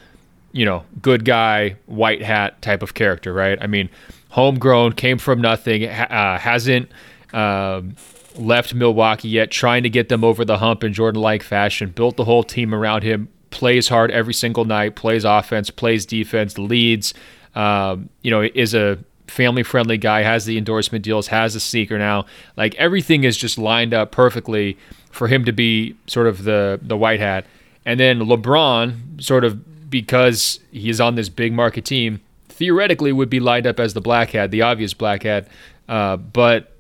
[0.53, 3.59] you know, good guy, white hat type of character, right?
[3.61, 3.89] I mean,
[4.31, 6.91] homegrown, came from nothing, uh, hasn't.
[7.33, 7.97] Um,
[8.39, 12.17] left Milwaukee yet, trying to get them over the hump in Jordan like fashion, built
[12.17, 17.15] the whole team around him, plays hard every single night, plays offense, plays defense, leads,
[17.55, 21.99] um, you know, is a family friendly guy, has the endorsement deals, has a sneaker
[21.99, 22.27] now.
[22.57, 24.77] Like everything is just lined up perfectly
[25.11, 27.47] for him to be sort of the the white hat.
[27.85, 33.41] And then LeBron, sort of because he's on this big market team, theoretically would be
[33.41, 35.49] lined up as the black hat, the obvious black hat.
[35.89, 36.73] Uh, but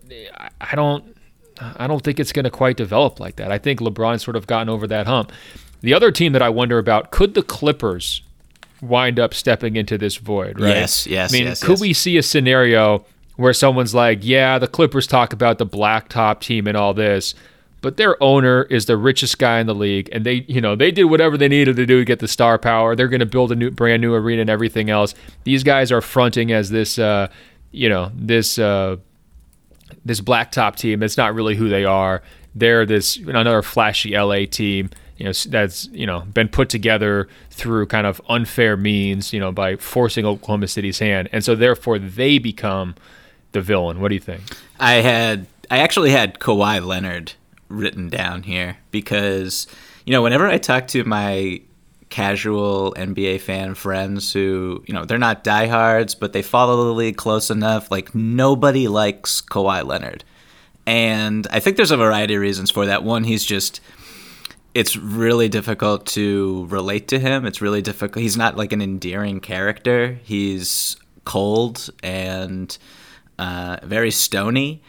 [0.60, 1.16] I don't
[1.60, 3.50] I don't think it's going to quite develop like that.
[3.50, 5.32] I think LeBron's sort of gotten over that hump.
[5.80, 8.22] The other team that I wonder about could the Clippers
[8.80, 10.76] wind up stepping into this void, right?
[10.76, 11.32] Yes, yes.
[11.32, 11.80] I mean, yes, could yes.
[11.80, 13.04] we see a scenario
[13.36, 17.34] where someone's like, yeah, the Clippers talk about the blacktop team and all this,
[17.82, 20.90] but their owner is the richest guy in the league, and they, you know, they
[20.90, 22.96] did whatever they needed to do to get the star power.
[22.96, 25.14] They're going to build a new, brand new arena and everything else.
[25.44, 27.28] These guys are fronting as this, uh,
[27.72, 28.58] you know, this.
[28.58, 28.96] Uh,
[30.04, 32.22] this blacktop team It's not really who they are.
[32.54, 36.68] They're this you know, another flashy LA team, you know, that's you know been put
[36.68, 41.54] together through kind of unfair means, you know, by forcing Oklahoma City's hand, and so
[41.54, 42.94] therefore they become
[43.52, 44.00] the villain.
[44.00, 44.42] What do you think?
[44.78, 47.32] I had I actually had Kawhi Leonard
[47.68, 49.66] written down here because
[50.04, 51.60] you know whenever I talk to my
[52.08, 57.16] casual NBA fan friends who, you know, they're not diehards, but they follow the league
[57.16, 57.90] close enough.
[57.90, 60.24] Like nobody likes Kawhi Leonard.
[60.86, 63.02] And I think there's a variety of reasons for that.
[63.02, 63.80] One, he's just
[64.76, 67.46] it's really difficult to relate to him.
[67.46, 68.20] It's really difficult.
[68.20, 70.18] He's not like an endearing character.
[70.22, 72.76] He's cold and
[73.38, 74.82] uh, very stony.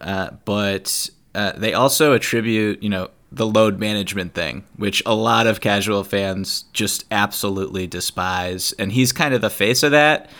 [0.00, 5.48] Uh, but uh, they also attribute, you know, the load management thing, which a lot
[5.48, 8.70] of casual fans just absolutely despise.
[8.78, 10.30] And he's kind of the face of that.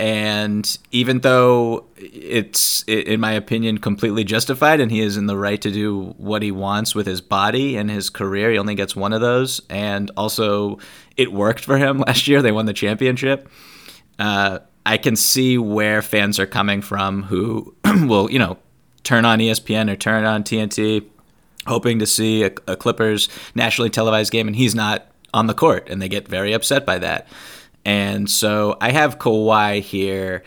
[0.00, 5.60] And even though it's, in my opinion, completely justified and he is in the right
[5.60, 9.12] to do what he wants with his body and his career, he only gets one
[9.12, 9.60] of those.
[9.68, 10.78] And also,
[11.16, 12.42] it worked for him last year.
[12.42, 13.48] They won the championship.
[14.18, 18.58] Uh, I can see where fans are coming from who will, you know,
[19.02, 21.04] turn on ESPN or turn on TNT
[21.68, 25.88] hoping to see a, a Clippers nationally televised game, and he's not on the court,
[25.88, 27.28] and they get very upset by that.
[27.88, 30.42] And so I have Kawhi here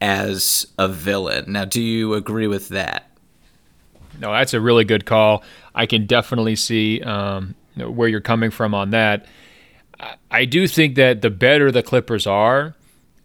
[0.00, 1.52] as a villain.
[1.52, 3.10] Now, do you agree with that?
[4.18, 5.42] No, that's a really good call.
[5.74, 9.26] I can definitely see um, where you're coming from on that.
[10.30, 12.74] I do think that the better the Clippers are,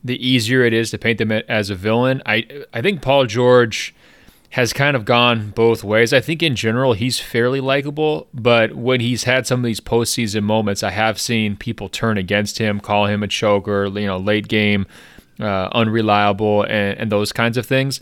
[0.03, 2.21] the easier it is to paint them as a villain.
[2.25, 3.95] I I think Paul George
[4.53, 6.13] has kind of gone both ways.
[6.13, 10.43] I think in general he's fairly likable, but when he's had some of these postseason
[10.43, 14.47] moments, I have seen people turn against him, call him a choker, you know, late
[14.47, 14.85] game,
[15.39, 17.99] uh, unreliable, and, and those kinds of things.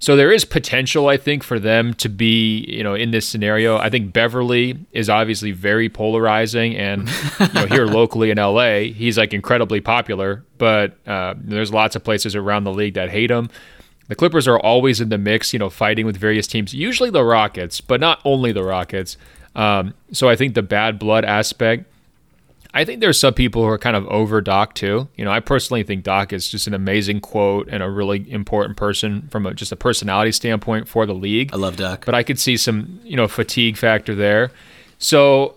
[0.00, 3.78] So there is potential, I think, for them to be, you know, in this scenario.
[3.78, 9.16] I think Beverley is obviously very polarizing, and you know, here locally in LA, he's
[9.16, 10.44] like incredibly popular.
[10.58, 13.50] But uh, there's lots of places around the league that hate him.
[14.12, 17.24] The Clippers are always in the mix, you know, fighting with various teams, usually the
[17.24, 19.16] Rockets, but not only the Rockets.
[19.56, 21.86] Um, so I think the bad blood aspect.
[22.74, 25.08] I think there's some people who are kind of over Doc too.
[25.16, 28.76] You know, I personally think Doc is just an amazing quote and a really important
[28.76, 31.48] person from a, just a personality standpoint for the league.
[31.54, 34.50] I love Doc, but I could see some you know fatigue factor there.
[34.98, 35.54] So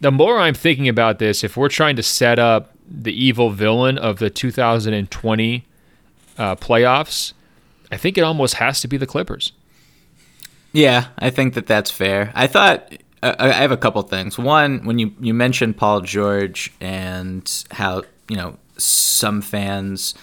[0.00, 3.98] the more I'm thinking about this, if we're trying to set up the evil villain
[3.98, 5.66] of the 2020
[6.38, 7.34] uh, playoffs,
[7.90, 9.52] I think it almost has to be the Clippers.
[10.72, 12.32] Yeah, I think that that's fair.
[12.34, 12.92] I thought
[13.22, 14.36] I have a couple things.
[14.36, 20.14] One, when you you mentioned Paul George and how you know some fans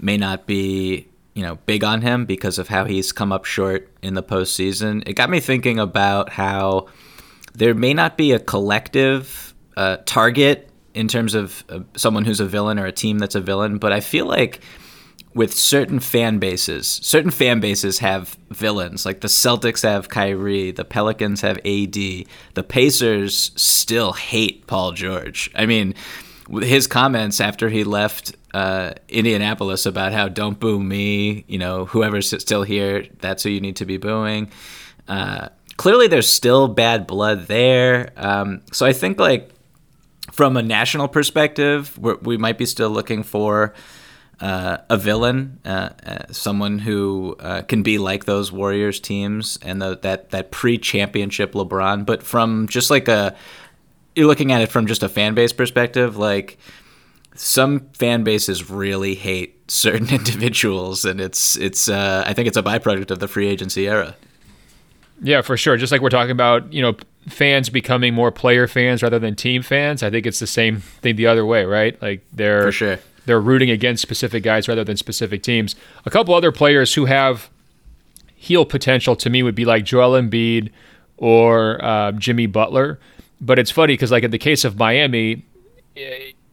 [0.00, 3.90] may not be you know big on him because of how he's come up short
[4.02, 5.06] in the postseason.
[5.06, 6.88] It got me thinking about how
[7.54, 12.46] there may not be a collective uh, target in terms of uh, someone who's a
[12.46, 14.60] villain or a team that's a villain, but I feel like
[15.36, 16.88] with certain fan bases.
[17.02, 19.04] Certain fan bases have villains.
[19.04, 25.50] Like the Celtics have Kyrie, the Pelicans have AD, the Pacers still hate Paul George.
[25.54, 25.94] I mean,
[26.62, 32.30] his comments after he left uh, Indianapolis about how don't boo me, you know, whoever's
[32.42, 34.50] still here, that's who you need to be booing.
[35.06, 38.10] Uh, clearly, there's still bad blood there.
[38.16, 39.50] Um, so I think, like,
[40.32, 43.74] from a national perspective, we might be still looking for
[44.40, 49.80] uh, a villain, uh, uh, someone who uh, can be like those Warriors teams and
[49.80, 53.34] the, that that pre-championship LeBron, but from just like a
[54.14, 56.58] you're looking at it from just a fan base perspective, like
[57.34, 62.62] some fan bases really hate certain individuals, and it's it's uh, I think it's a
[62.62, 64.16] byproduct of the free agency era.
[65.22, 65.78] Yeah, for sure.
[65.78, 66.94] Just like we're talking about, you know,
[67.26, 70.02] fans becoming more player fans rather than team fans.
[70.02, 72.00] I think it's the same thing the other way, right?
[72.02, 75.76] Like they're for sure they're rooting against specific guys rather than specific teams.
[76.04, 77.50] A couple other players who have
[78.34, 80.70] heel potential to me would be like Joel Embiid
[81.16, 82.98] or uh, Jimmy Butler.
[83.40, 85.44] But it's funny because, like in the case of Miami,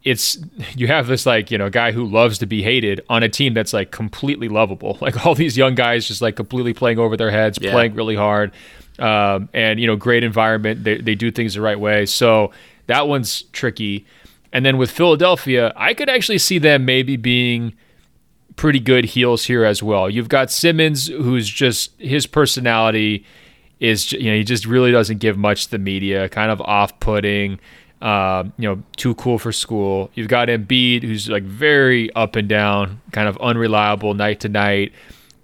[0.03, 0.37] it's
[0.75, 3.53] you have this like you know guy who loves to be hated on a team
[3.53, 4.97] that's like completely lovable.
[5.03, 7.71] Like all these young guys just like completely playing over their heads, yeah.
[7.71, 8.51] playing really hard,
[8.99, 10.83] um, and you know great environment.
[10.83, 12.05] They they do things the right way.
[12.05, 12.51] So
[12.87, 14.05] that one's tricky.
[14.53, 17.73] And then with Philadelphia, I could actually see them maybe being
[18.55, 20.09] pretty good heels here as well.
[20.09, 23.25] You've got Simmons, who's just his personality
[23.79, 27.59] is you know he just really doesn't give much to the media, kind of off-putting.
[28.01, 30.11] Uh, you know, too cool for school.
[30.13, 34.91] You've got Embiid, who's like very up and down, kind of unreliable night to night.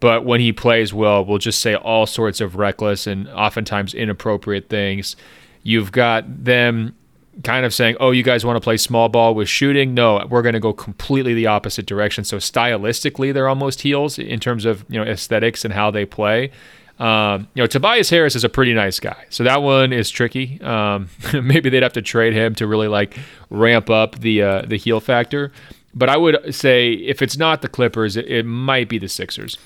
[0.02, 4.68] But when he plays well, will just say all sorts of reckless and oftentimes inappropriate
[4.68, 5.16] things.
[5.64, 6.98] You've got them
[7.44, 10.42] kind of saying, "Oh, you guys want to play small ball with shooting?" No, we're
[10.42, 12.24] going to go completely the opposite direction.
[12.24, 16.52] So stylistically, they're almost heels in terms of you know aesthetics and how they play.
[17.00, 20.60] Um, you know, Tobias Harris is a pretty nice guy, so that one is tricky.
[20.62, 23.18] Um, maybe they'd have to trade him to really like
[23.50, 25.52] ramp up the uh, the heel factor.
[25.94, 29.58] But I would say if it's not the Clippers, it, it might be the Sixers.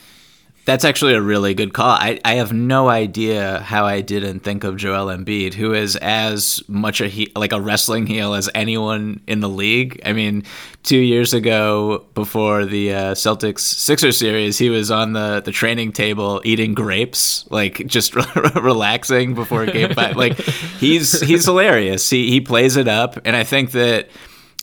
[0.66, 1.90] That's actually a really good call.
[1.90, 6.64] I, I have no idea how I didn't think of Joel Embiid, who is as
[6.70, 10.02] much a he, like a wrestling heel as anyone in the league.
[10.06, 10.44] I mean,
[10.84, 15.92] two years ago, before the uh, Celtics Sixers series, he was on the, the training
[15.92, 18.16] table eating grapes, like just
[18.56, 20.16] relaxing before game five.
[20.16, 20.38] Like
[20.80, 22.10] he's he's hilarious.
[22.10, 24.08] He he plays it up, and I think that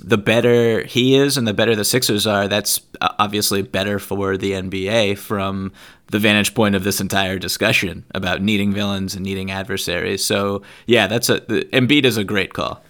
[0.01, 4.37] the better he is and the better the Sixers are, that's uh, obviously better for
[4.37, 5.73] the NBA from
[6.09, 10.25] the vantage point of this entire discussion about needing villains and needing adversaries.
[10.25, 12.83] So yeah, that's a the, Embiid is a great call.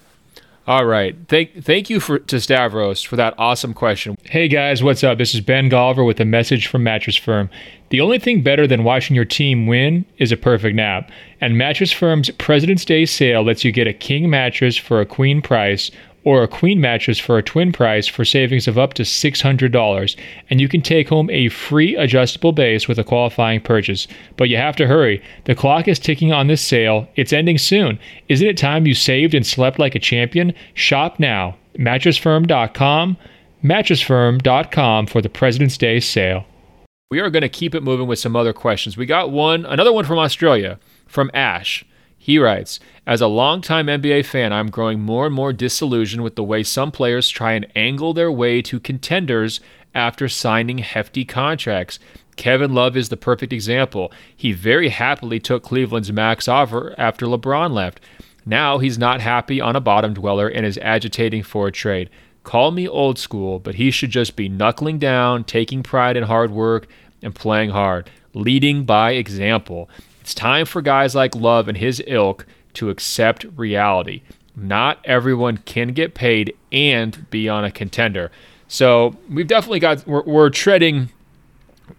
[0.67, 1.17] All right.
[1.27, 4.17] Thank thank you for to Stavros for that awesome question.
[4.23, 5.19] Hey guys, what's up?
[5.19, 7.51] This is Ben Golliver with a message from Mattress Firm.
[7.89, 11.11] The only thing better than watching your team win is a perfect nap.
[11.41, 15.43] And Mattress Firm's President's Day sale lets you get a king mattress for a queen
[15.43, 15.91] price
[16.25, 20.17] or a queen mattress for a twin price for savings of up to $600.
[20.51, 24.07] And you can take home a free adjustable base with a qualifying purchase.
[24.37, 25.23] But you have to hurry.
[25.45, 27.09] The clock is ticking on this sale.
[27.17, 27.99] It's ending soon.
[28.29, 30.53] Isn't it time you saved and slept like a champion?
[30.75, 31.57] Shop now.
[31.79, 33.17] MattressFirm.com.
[33.65, 36.45] MattressFirm.com for the President's Day sale.
[37.11, 38.97] We are going to keep it moving with some other questions.
[38.97, 41.85] We got one, another one from Australia, from Ash.
[42.31, 46.45] He writes, As a longtime NBA fan, I'm growing more and more disillusioned with the
[46.45, 49.59] way some players try and angle their way to contenders
[49.97, 51.99] after signing hefty contracts.
[52.37, 54.13] Kevin Love is the perfect example.
[54.37, 57.99] He very happily took Cleveland's max offer after LeBron left.
[58.47, 62.11] Now he's not happy on a bottom dweller and is agitating for a trade.
[62.45, 66.53] Call me old school, but he should just be knuckling down, taking pride in hard
[66.53, 66.87] work,
[67.23, 69.91] and playing hard, leading by example.
[70.31, 74.23] It's time for guys like Love and his ilk to accept reality.
[74.55, 78.31] Not everyone can get paid and be on a contender.
[78.69, 81.11] So we've definitely got, we're, we're treading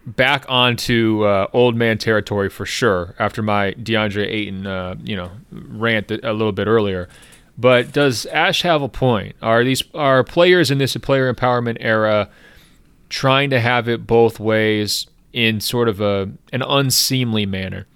[0.06, 5.30] back onto uh, old man territory for sure after my DeAndre Ayton, uh, you know,
[5.50, 7.10] rant a little bit earlier.
[7.58, 9.36] But does Ash have a point?
[9.42, 12.30] Are these are players in this player empowerment era
[13.10, 17.86] trying to have it both ways in sort of a an unseemly manner?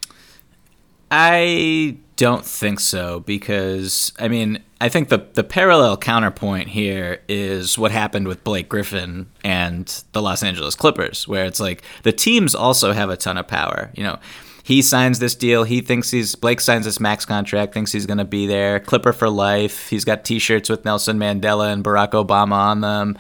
[1.11, 7.79] I don't think so because I mean I think the the parallel counterpoint here is
[7.79, 12.55] what happened with Blake Griffin and the Los Angeles Clippers, where it's like the teams
[12.55, 13.91] also have a ton of power.
[13.95, 14.19] You know,
[14.63, 15.65] he signs this deal.
[15.65, 17.73] He thinks he's Blake signs this max contract.
[17.73, 18.81] Thinks he's going to be there.
[18.81, 19.89] Clipper for life.
[19.89, 23.17] He's got T-shirts with Nelson Mandela and Barack Obama on them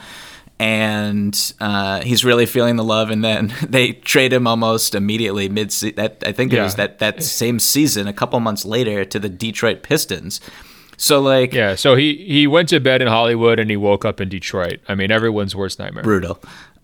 [0.59, 3.11] and uh, he's really feeling the love.
[3.11, 5.71] And then they trade him almost immediately mid.
[5.71, 9.29] That I think it was that that same season, a couple months later, to the
[9.29, 10.40] Detroit Pistons.
[10.97, 14.21] So like yeah, so he he went to bed in Hollywood and he woke up
[14.21, 14.81] in Detroit.
[14.88, 16.03] I mean, everyone's worst nightmare.
[16.03, 16.40] Brutal.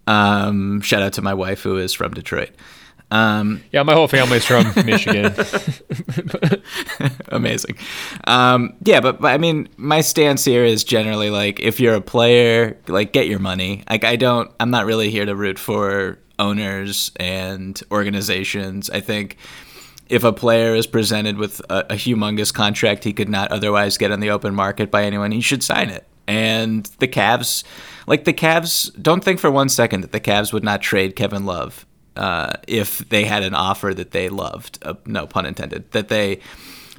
[0.06, 2.50] Um, shout out to my wife who is from Detroit.
[3.12, 5.34] Um, yeah, my whole family's from Michigan.
[7.28, 7.76] Amazing.
[8.24, 12.00] Um, yeah, but, but I mean, my stance here is generally like if you're a
[12.00, 13.84] player, like get your money.
[13.88, 18.88] Like I don't, I'm not really here to root for owners and organizations.
[18.88, 19.36] I think
[20.08, 24.10] if a player is presented with a, a, humongous contract he could not otherwise get
[24.10, 26.08] on the open market by anyone, he should sign it.
[26.26, 27.62] And the Cavs,
[28.06, 31.44] like the Cavs, don't think for one second that the Cavs would not trade Kevin
[31.44, 31.84] Love
[32.16, 34.78] uh, if they had an offer that they loved.
[34.82, 35.90] Uh, no pun intended.
[35.92, 36.40] That they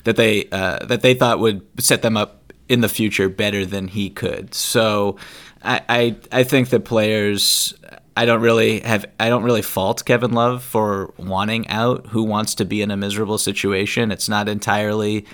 [0.03, 3.87] that they uh, that they thought would set them up in the future better than
[3.87, 4.53] he could.
[4.53, 5.17] So
[5.63, 7.73] I, I I think that players
[8.15, 12.07] I don't really have I don't really fault Kevin Love for wanting out.
[12.07, 14.11] Who wants to be in a miserable situation?
[14.11, 15.25] It's not entirely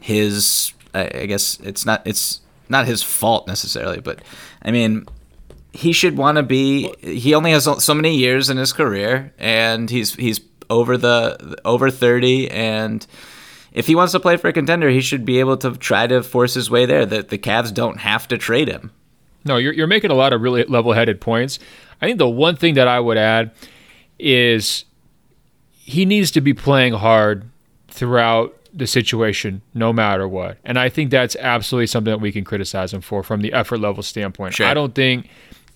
[0.00, 4.22] his I guess it's not it's not his fault necessarily, but
[4.62, 5.06] I mean
[5.74, 9.90] he should want to be he only has so many years in his career and
[9.90, 13.06] he's he's over the over 30 and
[13.72, 16.22] if he wants to play for a contender, he should be able to try to
[16.22, 17.04] force his way there.
[17.04, 18.92] That the Cavs don't have to trade him.
[19.44, 21.58] No, you're, you're making a lot of really level headed points.
[22.00, 23.50] I think the one thing that I would add
[24.16, 24.84] is
[25.72, 27.50] he needs to be playing hard
[27.88, 30.58] throughout the situation, no matter what.
[30.64, 33.78] And I think that's absolutely something that we can criticize him for from the effort
[33.78, 34.54] level standpoint.
[34.54, 34.66] Sure.
[34.66, 35.28] I don't think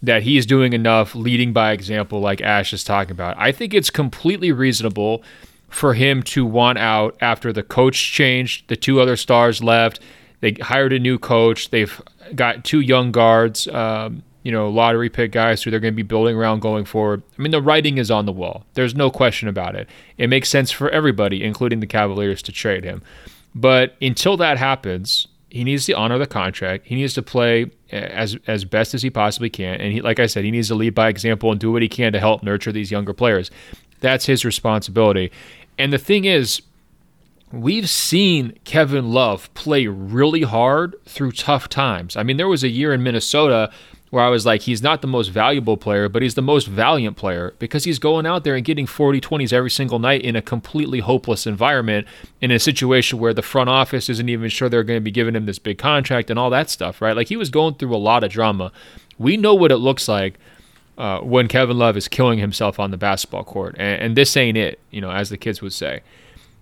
[0.03, 3.37] that he's doing enough leading by example, like Ash is talking about.
[3.39, 5.23] I think it's completely reasonable
[5.69, 10.01] for him to want out after the coach changed, the two other stars left.
[10.41, 11.71] They hired a new coach.
[11.71, 12.01] They've
[12.35, 13.67] got two young guards.
[13.69, 17.23] Um, you know, lottery pick guys who they're going to be building around going forward.
[17.39, 18.65] I mean, the writing is on the wall.
[18.75, 19.89] There's no question about it.
[20.17, 23.03] It makes sense for everybody, including the Cavaliers, to trade him.
[23.55, 26.87] But until that happens, he needs to honor the contract.
[26.87, 29.81] He needs to play eh, as as best as he possibly can.
[29.81, 31.89] And he, like I said, he needs to lead by example and do what he
[31.89, 33.51] can to help nurture these younger players.
[34.01, 35.33] That's his responsibility.
[35.79, 36.63] And the thing is,
[37.53, 42.17] we've seen Kevin Love play really hard through tough times.
[42.17, 43.71] I mean, there was a year in Minnesota
[44.11, 47.17] where I was like, he's not the most valuable player, but he's the most valiant
[47.17, 50.43] player because he's going out there and getting 40 20s every single night in a
[50.43, 52.07] completely hopeless environment,
[52.41, 55.37] in a situation where the front office isn't even sure they're going to be giving
[55.37, 57.17] him this big contract and all that stuff, right?
[57.17, 58.73] Like he was going through a lot of drama.
[59.19, 60.39] We know what it looks like.
[60.97, 64.59] Uh, when Kevin Love is killing himself on the basketball court, and, and this ain't
[64.59, 66.01] it, you know, as the kids would say.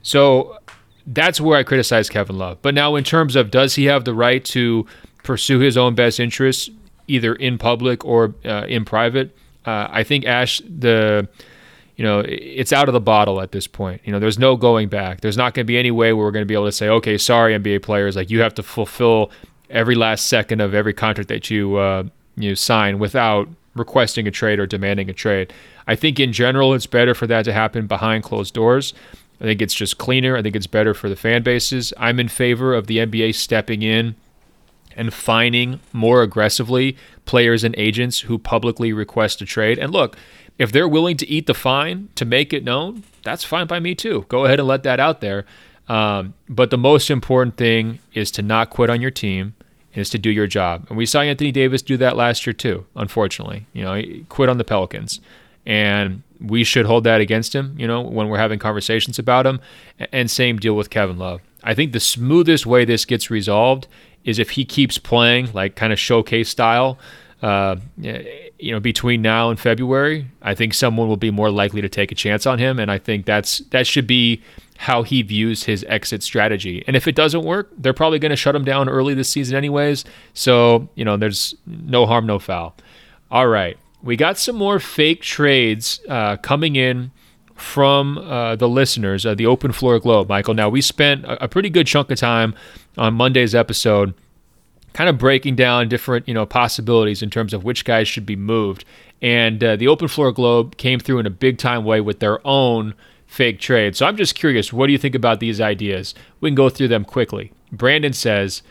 [0.03, 0.59] So
[1.07, 2.59] that's where I criticize Kevin Love.
[2.61, 4.87] But now, in terms of does he have the right to
[5.23, 6.69] pursue his own best interests?
[7.09, 9.37] Either in public or uh, in private.
[9.65, 11.29] Uh, I think Ash the
[11.97, 14.01] you know it's out of the bottle at this point.
[14.05, 15.21] You know, there's no going back.
[15.21, 16.89] There's not going to be any way where we're going to be able to say,
[16.89, 19.31] okay, sorry, NBA players, like you have to fulfill
[19.71, 22.05] every last second of every contract that you uh,
[22.37, 25.53] you sign without requesting a trade or demanding a trade.
[25.87, 28.95] I think in general, it's better for that to happen behind closed doors.
[29.41, 30.37] I think it's just cleaner.
[30.37, 31.93] I think it's better for the fan bases.
[31.99, 34.17] I'm in favor of the NBA stepping in
[34.97, 39.79] and fining more aggressively players and agents who publicly request a trade.
[39.79, 40.17] And look,
[40.59, 43.95] if they're willing to eat the fine to make it known, that's fine by me
[43.95, 44.25] too.
[44.29, 45.45] Go ahead and let that out there.
[45.89, 49.55] Um, but the most important thing is to not quit on your team
[49.95, 50.87] is to do your job.
[50.89, 53.67] And we saw Anthony Davis do that last year too, unfortunately.
[53.73, 55.21] You know, he quit on the Pelicans.
[55.65, 59.61] And we should hold that against him, you know, when we're having conversations about him.
[60.13, 61.41] And same deal with Kevin Love.
[61.67, 63.89] I think the smoothest way this gets resolved
[64.25, 66.99] is if he keeps playing like kind of showcase style,
[67.43, 71.89] uh, you know, between now and February, I think someone will be more likely to
[71.89, 74.41] take a chance on him, and I think that's that should be
[74.79, 76.85] how he views his exit strategy.
[76.87, 79.57] And if it doesn't work, they're probably going to shut him down early this season,
[79.57, 80.05] anyways.
[80.35, 82.75] So you know, there's no harm, no foul.
[83.31, 87.11] All right, we got some more fake trades uh, coming in
[87.57, 90.55] from uh, the listeners, uh, the Open Floor Globe, Michael.
[90.55, 92.55] Now, we spent a, a, pretty good chunk of time
[92.99, 94.15] on Monday's episode
[94.93, 98.37] kind of breaking down different you know possibilities in terms of which guys should be
[98.37, 98.85] moved.
[99.21, 102.47] And uh, the Open Floor Globe came through in a big time way with their
[102.47, 102.95] own
[103.27, 103.97] fake trade.
[103.97, 106.15] So I'm just curious, what do you think about these ideas?
[106.41, 107.53] We can go through them quickly.
[107.73, 108.63] Brandon says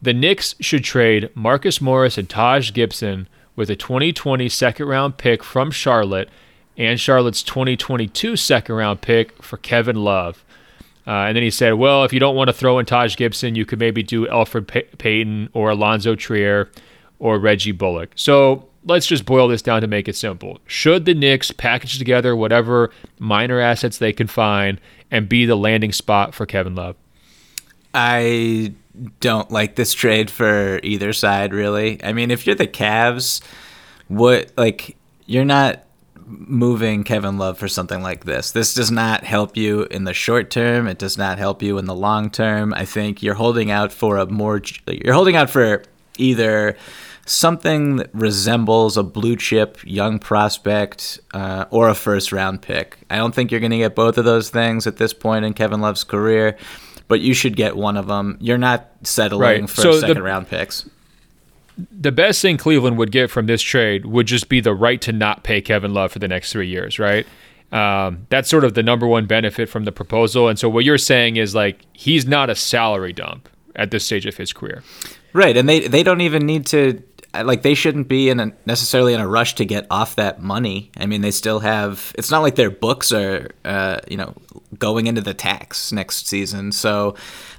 [0.00, 5.44] the Knicks should trade Marcus Morris and Taj Gibson with a 2020 second round pick
[5.44, 6.28] from Charlotte
[6.76, 10.44] and Charlotte's 2022 second round pick for Kevin Love.
[11.06, 13.56] Uh, and then he said, well, if you don't want to throw in Taj Gibson,
[13.56, 16.70] you could maybe do Alfred Pay- Payton or Alonzo Trier
[17.18, 18.12] or Reggie Bullock.
[18.14, 20.60] So let's just boil this down to make it simple.
[20.66, 25.92] Should the Knicks package together whatever minor assets they can find and be the landing
[25.92, 26.96] spot for Kevin Love?
[27.94, 28.72] I
[29.20, 32.02] don't like this trade for either side, really.
[32.04, 33.42] I mean, if you're the Cavs,
[34.08, 34.96] what, like,
[35.26, 35.84] you're not
[36.38, 38.50] moving Kevin Love for something like this.
[38.52, 40.86] This does not help you in the short term.
[40.86, 42.72] It does not help you in the long term.
[42.74, 45.82] I think you're holding out for a more you're holding out for
[46.18, 46.76] either
[47.26, 52.98] something that resembles a blue chip young prospect uh, or a first round pick.
[53.10, 55.54] I don't think you're going to get both of those things at this point in
[55.54, 56.56] Kevin Love's career,
[57.08, 58.38] but you should get one of them.
[58.40, 59.70] You're not settling right.
[59.70, 60.88] for so second the, round picks.
[61.90, 65.12] The best thing Cleveland would get from this trade would just be the right to
[65.12, 67.26] not pay Kevin Love for the next three years, right?
[67.72, 70.48] Um, that's sort of the number one benefit from the proposal.
[70.48, 74.26] And so what you're saying is like he's not a salary dump at this stage
[74.26, 74.82] of his career.
[75.32, 77.02] Right, and they they don't even need to
[77.34, 80.90] like they shouldn't be in a, necessarily in a rush to get off that money.
[80.98, 82.12] I mean, they still have.
[82.18, 84.34] It's not like their books are, uh, you know,
[84.78, 86.72] going into the tax next season.
[86.72, 87.16] So,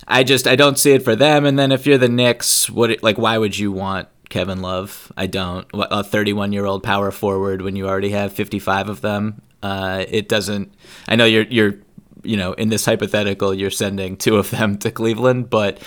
[0.08, 1.46] I just I don't see it for them.
[1.46, 5.12] And then if you're the Knicks, what like why would you want Kevin Love?
[5.16, 5.68] I don't.
[5.76, 9.44] A 31 year old power forward when you already have 55 of them.
[9.62, 10.74] Uh, it doesn't.
[11.08, 11.76] I know you're you're
[12.24, 15.84] you know in this hypothetical you're sending two of them to Cleveland, but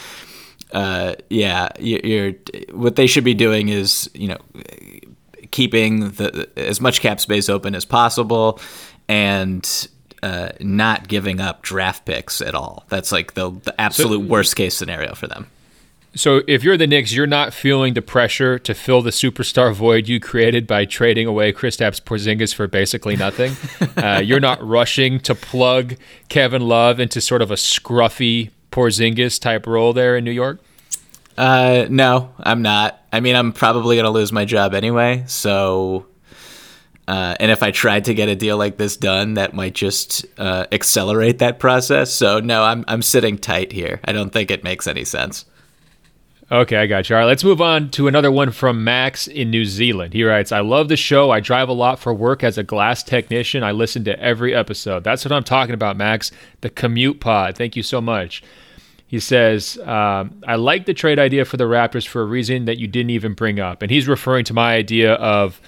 [0.70, 2.34] uh, yeah, you're,
[2.70, 4.38] what they should be doing is you know
[5.50, 8.60] keeping the as much cap space open as possible
[9.08, 9.88] and
[10.22, 12.84] uh, not giving up draft picks at all.
[12.90, 15.48] That's like the, the absolute so, worst case scenario for them.
[16.16, 20.08] So if you're the Knicks, you're not feeling the pressure to fill the superstar void
[20.08, 23.54] you created by trading away Kristaps Porzingis for basically nothing.
[23.96, 25.96] uh, you're not rushing to plug
[26.30, 30.60] Kevin Love into sort of a scruffy Porzingis type role there in New York?
[31.36, 32.98] Uh, no, I'm not.
[33.12, 35.24] I mean, I'm probably gonna lose my job anyway.
[35.26, 36.06] So,
[37.06, 40.24] uh, and if I tried to get a deal like this done, that might just
[40.38, 42.14] uh, accelerate that process.
[42.14, 44.00] So, no, I'm I'm sitting tight here.
[44.04, 45.44] I don't think it makes any sense.
[46.50, 47.16] Okay, I got you.
[47.16, 50.12] All right, let's move on to another one from Max in New Zealand.
[50.14, 51.32] He writes, I love the show.
[51.32, 53.64] I drive a lot for work as a glass technician.
[53.64, 55.02] I listen to every episode.
[55.02, 56.30] That's what I'm talking about, Max.
[56.60, 57.56] The commute pod.
[57.56, 58.44] Thank you so much.
[59.08, 62.78] He says, um, I like the trade idea for the Raptors for a reason that
[62.78, 63.82] you didn't even bring up.
[63.82, 65.60] And he's referring to my idea of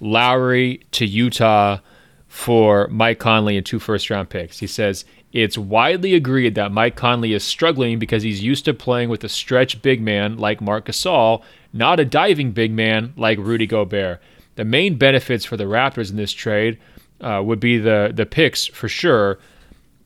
[0.00, 1.78] Lowry to Utah
[2.26, 4.58] for Mike Conley and two first round picks.
[4.58, 5.04] He says,
[5.34, 9.28] It's widely agreed that Mike Conley is struggling because he's used to playing with a
[9.28, 11.42] stretch big man like Marc Gasol,
[11.74, 14.22] not a diving big man like Rudy Gobert.
[14.54, 16.78] The main benefits for the Raptors in this trade
[17.20, 19.38] uh, would be the, the picks for sure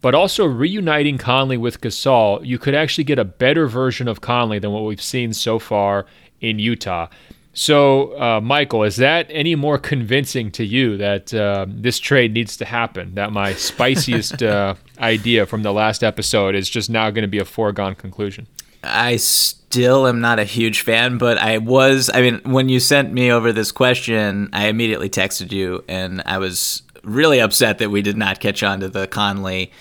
[0.00, 4.58] but also reuniting Conley with Gasol, you could actually get a better version of Conley
[4.58, 6.06] than what we've seen so far
[6.40, 7.08] in Utah.
[7.52, 12.56] So, uh, Michael, is that any more convincing to you that uh, this trade needs
[12.58, 13.14] to happen?
[13.16, 17.38] That my spiciest uh, idea from the last episode is just now going to be
[17.38, 18.46] a foregone conclusion?
[18.82, 22.10] I still am not a huge fan, but I was.
[22.12, 26.38] I mean, when you sent me over this question, I immediately texted you, and I
[26.38, 29.72] was really upset that we did not catch on to the Conley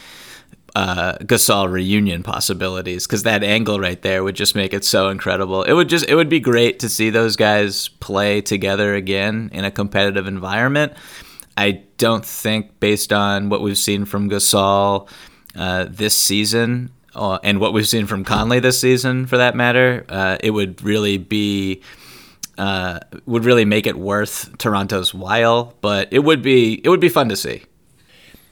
[0.75, 5.63] uh, Gasol reunion possibilities because that angle right there would just make it so incredible.
[5.63, 9.65] It would just it would be great to see those guys play together again in
[9.65, 10.93] a competitive environment.
[11.57, 15.09] I don't think, based on what we've seen from Gasol
[15.55, 20.05] uh, this season uh, and what we've seen from Conley this season, for that matter,
[20.07, 21.81] uh, it would really be
[22.59, 25.73] uh, would really make it worth Toronto's while.
[25.81, 27.63] But it would be it would be fun to see.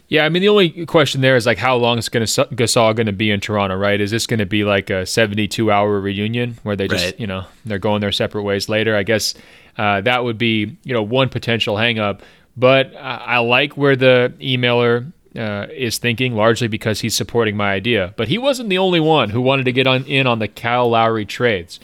[0.07, 2.95] Yeah, I mean the only question there is like how long is going to Gasol
[2.95, 3.99] going to be in Toronto, right?
[3.99, 7.19] Is this going to be like a 72 hour reunion where they just, right.
[7.19, 8.95] you know, they're going their separate ways later?
[8.95, 9.33] I guess
[9.77, 12.21] uh, that would be, you know, one potential hangup.
[12.57, 17.73] But I, I like where the emailer uh, is thinking, largely because he's supporting my
[17.73, 18.13] idea.
[18.15, 20.89] But he wasn't the only one who wanted to get on in on the Kyle
[20.89, 21.79] Lowry trades.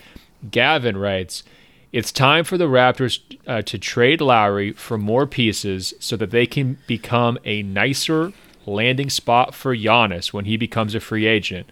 [0.50, 1.44] Gavin writes,
[1.92, 6.46] it's time for the Raptors uh, to trade Lowry for more pieces so that they
[6.46, 8.32] can become a nicer
[8.66, 11.70] landing spot for Giannis when he becomes a free agent.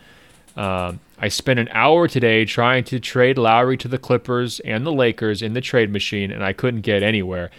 [0.57, 4.91] Um, I spent an hour today trying to trade Lowry to the Clippers and the
[4.91, 7.49] Lakers in the trade machine, and I couldn't get anywhere.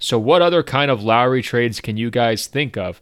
[0.00, 3.00] So, what other kind of Lowry trades can you guys think of?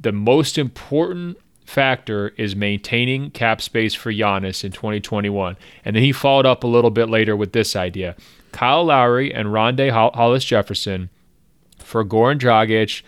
[0.00, 1.38] The most important
[1.68, 5.56] factor is maintaining cap space for Giannis in 2021.
[5.84, 8.16] And then he followed up a little bit later with this idea.
[8.52, 11.10] Kyle Lowry and Rondae Hollis Jefferson
[11.78, 13.02] for Goran Dragic,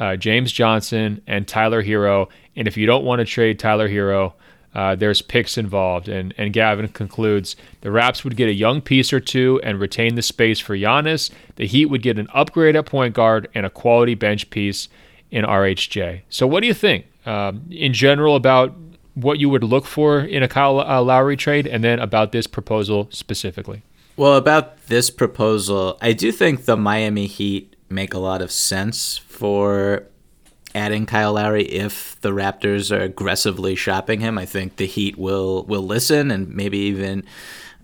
[0.00, 2.28] uh, James Johnson, and Tyler Herro.
[2.56, 4.32] And if you don't want to trade Tyler Herro,
[4.76, 6.06] uh, there's picks involved.
[6.06, 10.16] And, and Gavin concludes the Raps would get a young piece or two and retain
[10.16, 11.30] the space for Giannis.
[11.56, 14.90] The Heat would get an upgrade at point guard and a quality bench piece
[15.30, 16.20] in RHJ.
[16.28, 18.74] So, what do you think um, in general about
[19.14, 22.46] what you would look for in a Kyle uh, Lowry trade and then about this
[22.46, 23.80] proposal specifically?
[24.18, 29.16] Well, about this proposal, I do think the Miami Heat make a lot of sense
[29.16, 30.04] for
[30.76, 34.36] adding Kyle Lowry if the Raptors are aggressively shopping him.
[34.36, 37.24] I think the Heat will will listen and maybe even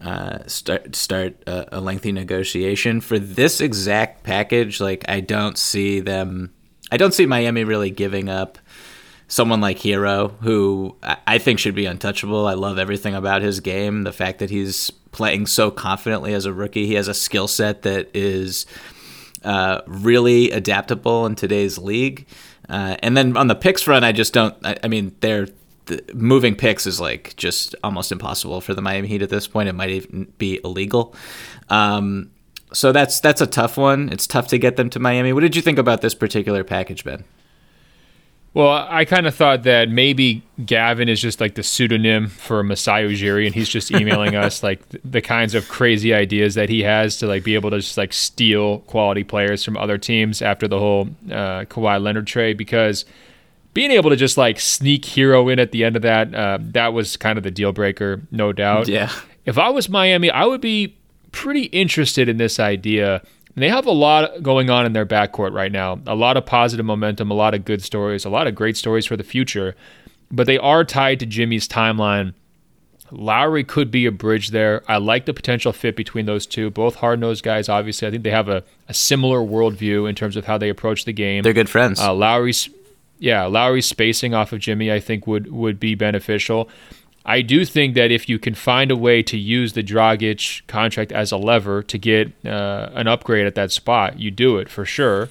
[0.00, 4.80] uh, start start a, a, lengthy negotiation for this exact package.
[4.80, 6.52] Like I don't see them.
[6.90, 8.58] I don't see Miami really giving up
[9.26, 12.46] someone like Herro, who I think should be untouchable.
[12.46, 14.02] I love everything about his game.
[14.02, 17.80] The fact that he's playing so confidently as a rookie, he has a skill set
[17.82, 18.66] that is
[19.42, 22.26] uh, really adaptable in today's league.
[22.72, 24.56] Uh, and then on the picks front, I just don't.
[24.64, 25.46] I, I mean, they're
[25.86, 29.68] the, moving picks is like just almost impossible for the Miami Heat at this point.
[29.68, 31.14] It might even be illegal.
[31.68, 32.30] Um,
[32.72, 34.08] so that's that's a tough one.
[34.08, 35.34] It's tough to get them to Miami.
[35.34, 37.24] What did you think about this particular package, Ben?
[38.54, 43.04] Well, I kind of thought that maybe Gavin is just like the pseudonym for Masai
[43.04, 47.16] Ujiri, and he's just emailing us like the kinds of crazy ideas that he has
[47.18, 50.78] to like be able to just like steal quality players from other teams after the
[50.78, 52.58] whole uh, Kawhi Leonard trade.
[52.58, 53.06] Because
[53.72, 56.92] being able to just like sneak Herro in at the end of that, uh, that
[56.92, 58.86] was kind of the deal breaker, no doubt.
[58.86, 59.10] Yeah.
[59.46, 60.94] If I was Miami, I would be
[61.32, 63.22] pretty interested in this idea
[63.54, 66.00] and they have a lot going on in their backcourt right now.
[66.06, 69.06] A lot of positive momentum, a lot of good stories, a lot of great stories
[69.06, 69.74] for the future.
[70.30, 72.32] But they are tied to Jimmy's timeline.
[73.10, 74.82] Lowry could be a bridge there.
[74.88, 76.70] I like the potential fit between those two.
[76.70, 78.08] Both hard nosed guys, obviously.
[78.08, 81.12] I think they have a, a similar worldview in terms of how they approach the
[81.12, 81.42] game.
[81.42, 82.00] They're good friends.
[82.00, 82.70] Uh, Lowry's,
[83.18, 86.70] yeah, Lowry's spacing off of Jimmy, I think, would would be beneficial.
[87.24, 91.12] I do think that if you can find a way to use the Dragic contract
[91.12, 94.84] as a lever to get uh, an upgrade at that spot, you do it for
[94.84, 95.28] sure.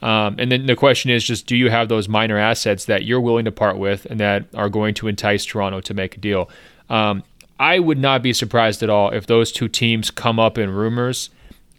[0.00, 3.20] Um, and then the question is just do you have those minor assets that you're
[3.20, 6.50] willing to part with and that are going to entice Toronto to make a deal?
[6.90, 7.22] Um,
[7.58, 11.30] I would not be surprised at all if those two teams come up in rumors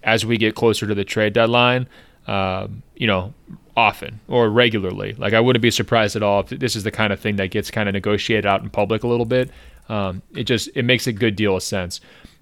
[0.04, 1.88] as we get closer to the trade deadline.
[2.28, 3.34] Uh, you know,
[3.76, 5.14] often or regularly.
[5.14, 7.52] Like I wouldn't be surprised at all if this is the kind of thing that
[7.52, 9.52] gets kind of negotiated out in public a little bit.
[9.90, 12.02] Um, it just it makes a good deal of sense.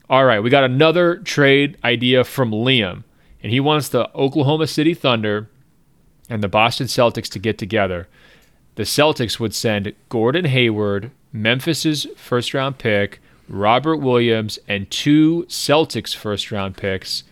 [0.09, 3.03] All right, we got another trade idea from Liam,
[3.41, 5.49] and he wants the Oklahoma City Thunder
[6.29, 8.07] and the Boston Celtics to get together.
[8.75, 16.15] The Celtics would send Gordon Hayward, Memphis's first round pick, Robert Williams, and two Celtics
[16.15, 17.23] first round picks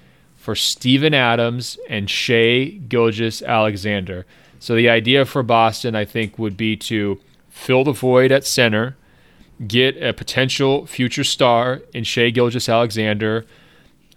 [0.42, 4.26] for Steven Adams and Shai Gilgeous Alexander.
[4.60, 7.20] So the idea for Boston, I think, would be to
[7.50, 8.98] fill the void at center,
[9.68, 13.46] get a potential future star in Shai Gilgeous Alexander,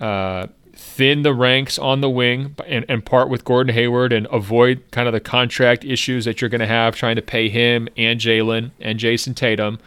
[0.00, 4.82] uh, thin the ranks on the wing and, and part with Gordon Hayward and avoid
[4.92, 8.18] kind of the contract issues that you're going to have trying to pay him and
[8.18, 9.78] Jalen and Jayson Tatum.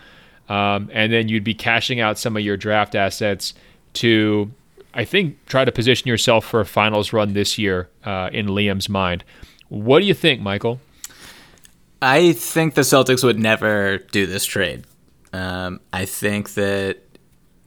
[0.49, 3.55] Um, and then you'd be cashing out some of your draft assets
[3.93, 4.51] to
[4.93, 8.89] I think, try to position yourself for a finals run this year uh, in Liam's
[8.89, 9.23] mind.
[9.69, 10.79] What do you think, Michael?
[12.01, 14.85] I think the Celtics would never do this trade.
[15.33, 16.99] Um, I think that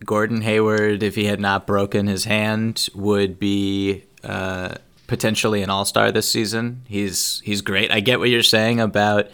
[0.05, 5.85] Gordon Hayward, if he had not broken his hand, would be uh, potentially an All
[5.85, 6.83] Star this season.
[6.89, 7.93] He's he's great.
[7.93, 9.29] I get what you're saying about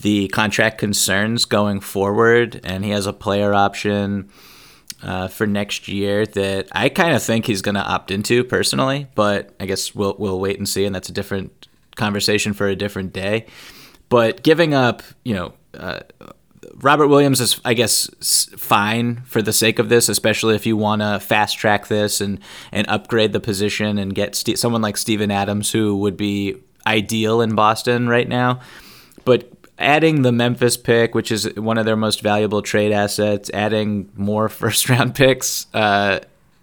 [0.00, 4.28] the contract concerns going forward, and he has a player option
[5.02, 9.08] uh, for next year that I kind of think he's going to opt into personally,
[9.14, 12.76] but I guess we'll we'll wait and see, and that's a different conversation for a
[12.76, 13.46] different day.
[14.08, 15.52] But giving up, you know.
[15.74, 16.00] Uh,
[16.76, 18.08] Robert Williams is, I guess,
[18.56, 22.38] fine for the sake of this, especially if you want to fast track this and,
[22.70, 27.40] and upgrade the position and get St- someone like Steven Adams, who would be ideal
[27.40, 28.60] in Boston right now.
[29.24, 29.50] But
[29.82, 34.48] adding the Memphis pick, which is one of their most valuable trade assets, adding more
[34.60, 36.20] first round picks uh,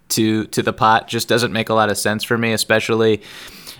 [0.10, 2.54] to to the pot just doesn't make a lot of sense for me.
[2.54, 3.22] Especially,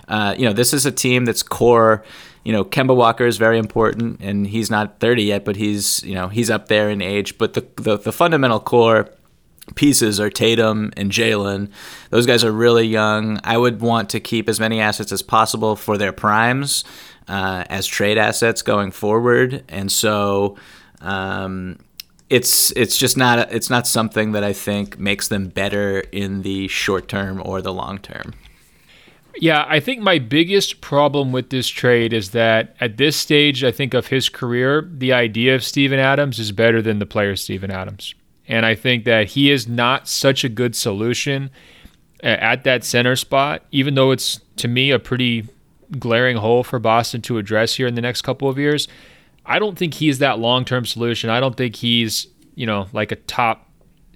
[0.08, 2.04] uh, you know, this is a team that's core.
[2.44, 6.14] You know, Kemba Walker is very important, and he's not 30 yet, but he's you
[6.14, 7.38] know he's up there in age.
[7.38, 9.10] But the the, the fundamental core
[9.74, 11.70] pieces are Tatum and Jalen.
[12.10, 13.38] Those guys are really young.
[13.44, 16.84] I would want to keep as many assets as possible for their primes
[17.30, 20.56] uh, as trade assets going forward, and so
[21.00, 21.78] um,
[22.28, 26.66] it's it's just not it's not something that I think makes them better in the
[26.66, 28.34] short term or the long term.
[29.36, 33.70] Yeah, I think my biggest problem with this trade is that at this stage, I
[33.70, 37.70] think of his career, the idea of Steven Adams is better than the player Steven
[37.70, 38.16] Adams.
[38.48, 41.50] And I think that he is not such a good solution
[42.24, 45.46] at that center spot, even though it's to me a pretty
[45.98, 48.88] glaring hole for Boston to address here in the next couple of years.
[49.46, 51.30] I don't think he's that long term solution.
[51.30, 53.66] I don't think he's, you know, like a top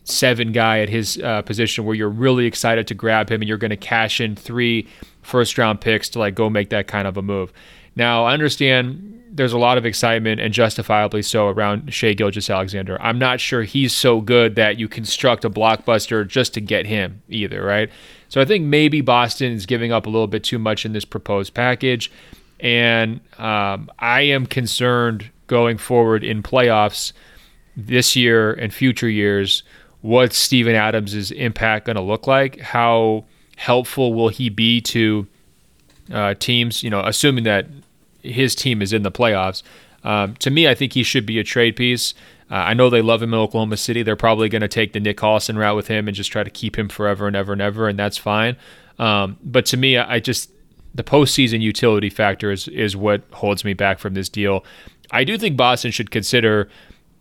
[0.05, 3.59] seven guy at his uh, position where you're really excited to grab him and you're
[3.59, 4.87] going to cash in three
[5.22, 7.53] first round picks to like go make that kind of a move.
[7.97, 13.01] Now, I understand there's a lot of excitement and justifiably so around Shai Gilgeous-Alexander.
[13.03, 17.22] I'm not sure he's so good that you construct a blockbuster just to get him
[17.29, 17.91] either, right?
[18.35, 21.05] So I think maybe Boston is giving up a little bit too much in this
[21.05, 22.11] proposed package.
[22.59, 27.12] And um, I am concerned going forward in playoffs
[27.76, 29.62] this year and future years
[30.01, 32.59] what's Steven Adams' impact going to look like?
[32.59, 33.24] How
[33.55, 35.28] helpful will he be to
[36.12, 36.82] uh, teams?
[36.82, 37.68] You know, assuming that
[38.20, 39.62] his team is in the playoffs.
[40.03, 42.14] Um, to me, I think he should be a trade piece.
[42.55, 44.05] Uh, I know they love him in Oklahoma City.
[44.05, 46.51] They're probably going to take the Nick Collison route with him and just try to
[46.51, 48.57] keep him forever and ever and ever, and that's fine.
[48.97, 50.53] Um, but to me, I just
[50.95, 54.65] the postseason utility factor is is what holds me back from this deal.
[55.11, 56.69] I do think Boston should consider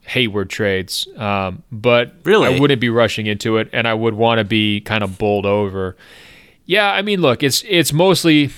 [0.02, 2.54] Hayward trades, um, but really?
[2.54, 5.46] I wouldn't be rushing into it, and I would want to be kind of bowled
[5.46, 5.96] over.
[6.64, 8.52] Yeah, I mean, look, it's it's mostly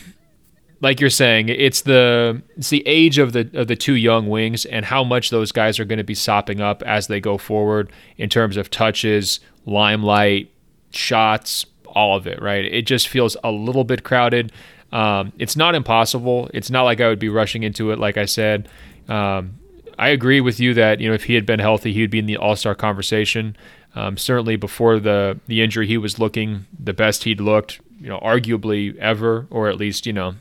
[0.81, 4.64] like you're saying, it's the it's the age of the of the two young wings
[4.64, 7.91] and how much those guys are going to be sopping up as they go forward
[8.16, 10.51] in terms of touches, limelight,
[10.91, 12.41] shots, all of it.
[12.43, 12.64] Right?
[12.64, 14.53] It just feels a little bit crowded.
[14.93, 16.51] Um, it's not impossible.
[16.53, 17.99] It's not like I would be rushing into it.
[17.99, 18.68] Like I said.
[19.09, 19.59] Um,
[19.99, 22.27] I agree with you that you know if he had been healthy, he'd be in
[22.27, 23.57] the All Star conversation.
[23.95, 28.20] Um, certainly before the the injury, he was looking the best he'd looked, you know,
[28.20, 30.36] arguably ever, or at least you know,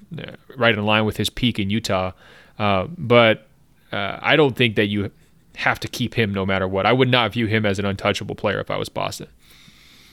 [0.55, 2.11] right in line with his peak in Utah.
[2.59, 3.47] Uh, but
[3.91, 5.09] uh, I don't think that you
[5.55, 6.85] have to keep him no matter what.
[6.85, 9.29] I would not view him as an untouchable player if I was Boston.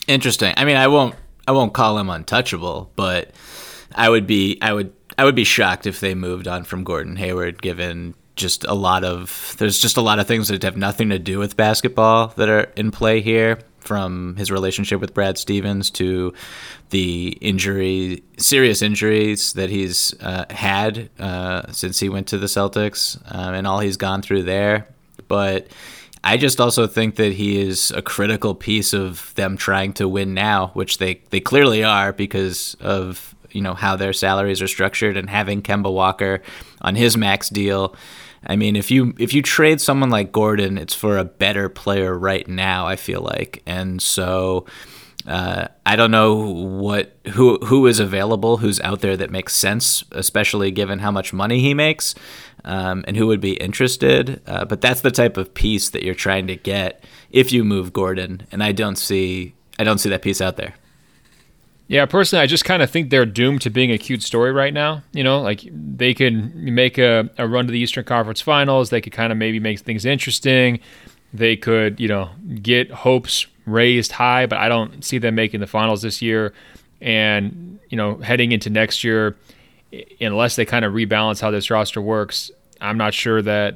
[0.08, 0.54] Interesting.
[0.56, 1.14] I mean, I won't
[1.46, 3.32] I won't call him untouchable, but
[3.94, 7.16] I would be I would I would be shocked if they moved on from Gordon
[7.16, 11.10] Hayward given just a lot of there's just a lot of things that have nothing
[11.10, 15.90] to do with basketball that are in play here from his relationship with Brad Stevens
[15.90, 16.32] to
[16.90, 23.20] the injury serious injuries that he's uh, had uh, since he went to the Celtics
[23.34, 24.88] uh, and all he's gone through there.
[25.28, 25.68] But
[26.24, 30.34] I just also think that he is a critical piece of them trying to win
[30.34, 35.16] now which they they clearly are because of you know how their salaries are structured
[35.16, 36.40] and having Kemba Walker
[36.80, 37.94] on his max deal
[38.46, 42.16] I mean, if you if you trade someone like Gordon, it's for a better player
[42.16, 42.86] right now.
[42.86, 44.66] I feel like, and so
[45.26, 50.02] uh, I don't know what who who is available, who's out there that makes sense,
[50.10, 52.14] especially given how much money he makes,
[52.64, 54.40] um, and who would be interested.
[54.46, 57.92] Uh, but that's the type of piece that you're trying to get if you move
[57.92, 60.74] Gordon, and I don't see I don't see that piece out there.
[61.92, 64.72] Yeah, personally, I just kind of think they're doomed to being a cute story right
[64.72, 65.02] now.
[65.12, 68.88] You know, like they could make a, a run to the Eastern Conference Finals.
[68.88, 70.80] They could kind of maybe make things interesting.
[71.34, 72.30] They could, you know,
[72.62, 76.54] get hopes raised high, but I don't see them making the finals this year.
[77.02, 79.36] And, you know, heading into next year,
[80.18, 83.74] unless they kind of rebalance how this roster works, I'm not sure that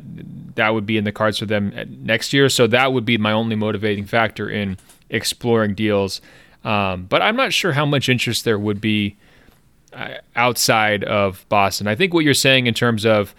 [0.54, 2.48] that would be in the cards for them eh, next year.
[2.48, 4.78] So that would be my only motivating factor in
[5.10, 6.22] exploring deals
[6.66, 9.16] um, but I'm not sure how much interest there would be
[9.92, 11.86] uh, outside of Boston.
[11.86, 13.36] I think what you're saying in terms of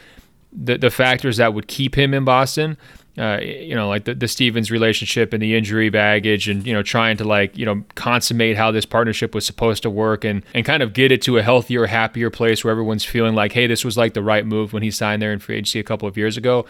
[0.53, 2.78] the the factors that would keep him in Boston,
[3.17, 6.82] uh, you know, like the, the Stevens relationship and the injury baggage, and you know,
[6.82, 10.65] trying to like you know consummate how this partnership was supposed to work, and and
[10.65, 13.84] kind of get it to a healthier, happier place where everyone's feeling like, hey, this
[13.84, 16.15] was like the right move when he signed there in free agency a couple of
[16.15, 16.65] years ago.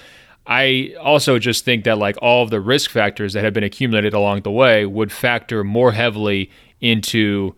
[0.48, 4.14] I also just think that like all of the risk factors that have been accumulated
[4.14, 7.54] along the way would factor more heavily into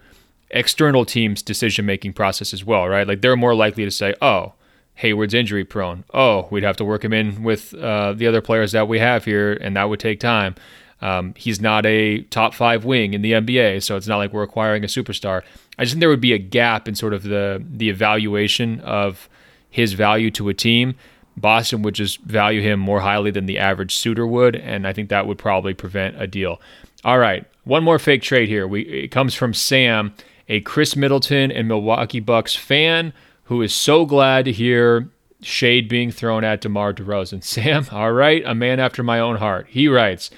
[0.49, 3.07] external teams' decision making process as well, right?
[3.07, 4.53] Like they're more likely to say, "Oh,
[4.95, 6.03] Hayward's injury prone.
[6.15, 9.23] Oh, we'd have to work him in with uh, the other players that we have
[9.23, 10.55] here, and that would take time."
[11.01, 14.43] Um, he's not a top five wing in the NBA, so it's not like we're
[14.43, 15.43] acquiring a superstar.
[15.77, 19.29] I just think there would be a gap in sort of the the evaluation of
[19.69, 20.95] his value to a team
[21.37, 25.09] Boston would just value him more highly than the average suitor would, and I think
[25.09, 26.59] that would probably prevent a deal.
[27.03, 28.67] All right, one more fake trade here.
[28.67, 30.13] We it comes from Sam,
[30.49, 33.13] a Khris Middleton and Milwaukee Bucks fan
[33.49, 35.09] who is so glad to hear
[35.41, 37.43] shade being thrown at DeMar DeRozan.
[37.43, 39.67] Sam, all right, a man after my own heart.
[39.69, 40.29] He writes,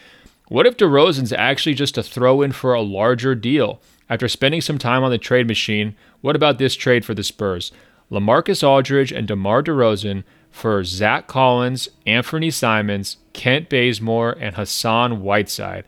[0.48, 3.82] "What if DeRozan's actually just a throw in for a larger deal?
[4.10, 7.72] After spending some time on the trade machine, what about this trade for the Spurs?
[8.10, 15.86] LaMarcus Aldridge and DeMar DeRozan." For Zach Collins, Anfernee Simons, Kent Bazemore, and Hassan Whiteside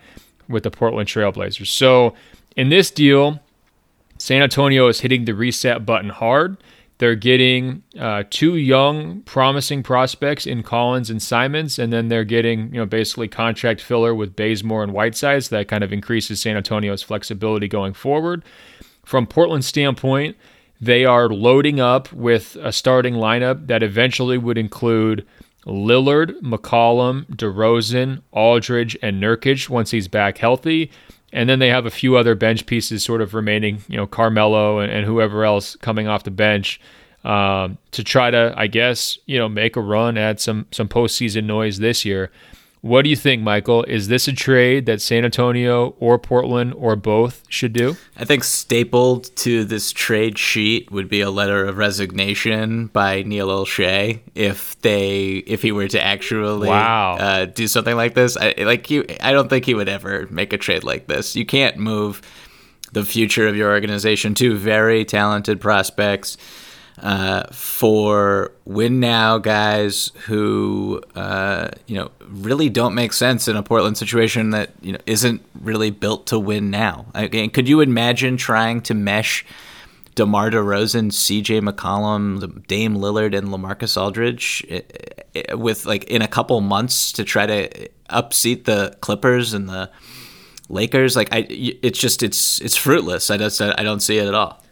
[0.47, 1.67] with the Portland Trailblazers.
[1.67, 2.15] So
[2.55, 3.39] in this deal,
[4.17, 6.57] San Antonio is hitting the reset button hard.
[6.99, 12.73] They're getting uh, two young, promising prospects in Collins and Simons, and then they're getting,
[12.73, 15.43] you know, basically contract filler with Bazemore and Whiteside.
[15.43, 18.43] So that kind of increases San Antonio's flexibility going forward.
[19.03, 20.37] From Portland's standpoint,
[20.85, 25.25] they are loading up with a starting lineup that eventually would include
[25.65, 30.91] Lillard, McCollum, DeRozan, Aldridge, and Nurkic once he's back healthy.
[31.31, 34.79] And then they have a few other bench pieces sort of remaining, you know, Carmelo
[34.79, 36.79] and, and whoever else coming off the bench
[37.23, 41.45] um, to try to, I guess, you know, make a run at some some postseason
[41.45, 42.29] noise this year.
[42.83, 43.85] What do you think, Michael?
[43.85, 47.95] Is this a trade that San Antonio or Portland or both should do?
[48.17, 53.47] I think stapled to this trade sheet would be a letter of resignation by Neil
[53.47, 57.15] Olshey if they if he were to actually wow.
[57.15, 58.35] uh, do something like this.
[58.35, 61.37] I, like you, I don't think he would ever make a trade like this.
[61.37, 62.21] You can't move
[62.91, 64.35] the future of your organization.
[64.35, 66.35] to very talented prospects
[66.99, 73.63] uh, for win now guys who uh, you know really don't make sense in a
[73.63, 77.05] Portland situation that you know isn't really built to win now.
[77.13, 79.45] Again, could you imagine trying to mesh
[80.15, 81.61] DeMar DeRozan, C.J.
[81.61, 84.81] McCollum, Dame Lillard, and LaMarcus Aldridge eh,
[85.33, 89.89] eh, with like in a couple months to try to upseat the Clippers and the
[90.69, 91.15] Lakers?
[91.15, 93.31] Like I, it's just it's it's fruitless.
[93.31, 94.62] I don't I don't see it at all.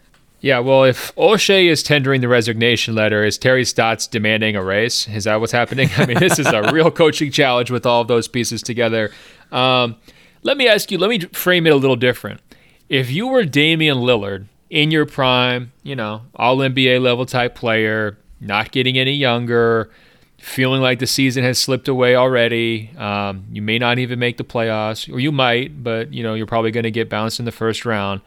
[0.41, 5.07] Yeah, well, if Olshey is tendering the resignation letter, is Terry Stotts demanding a race?
[5.07, 5.91] Is that what's happening?
[5.97, 9.11] I mean, this is a real coaching challenge with all of those pieces together.
[9.51, 9.97] Um,
[10.41, 12.41] let me ask you, let me frame it a little different.
[12.89, 18.17] If you were Damian Lillard in your prime, you know, all NBA level type player,
[18.39, 19.91] not getting any younger,
[20.39, 24.43] feeling like the season has slipped away already, um, you may not even make the
[24.43, 27.51] playoffs, or you might, but, you know, you're probably going to get bounced in the
[27.51, 28.21] first round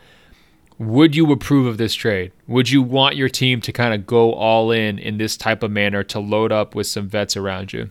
[0.79, 2.33] would you approve of this trade?
[2.47, 5.71] Would you want your team to kind of go all in in this type of
[5.71, 7.91] manner to load up with some vets around you?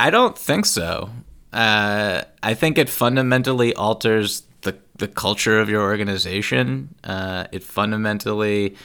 [0.00, 1.10] I don't think so.
[1.52, 6.94] Uh, I think it fundamentally alters the the culture of your organization.
[7.04, 8.76] Uh, it fundamentally,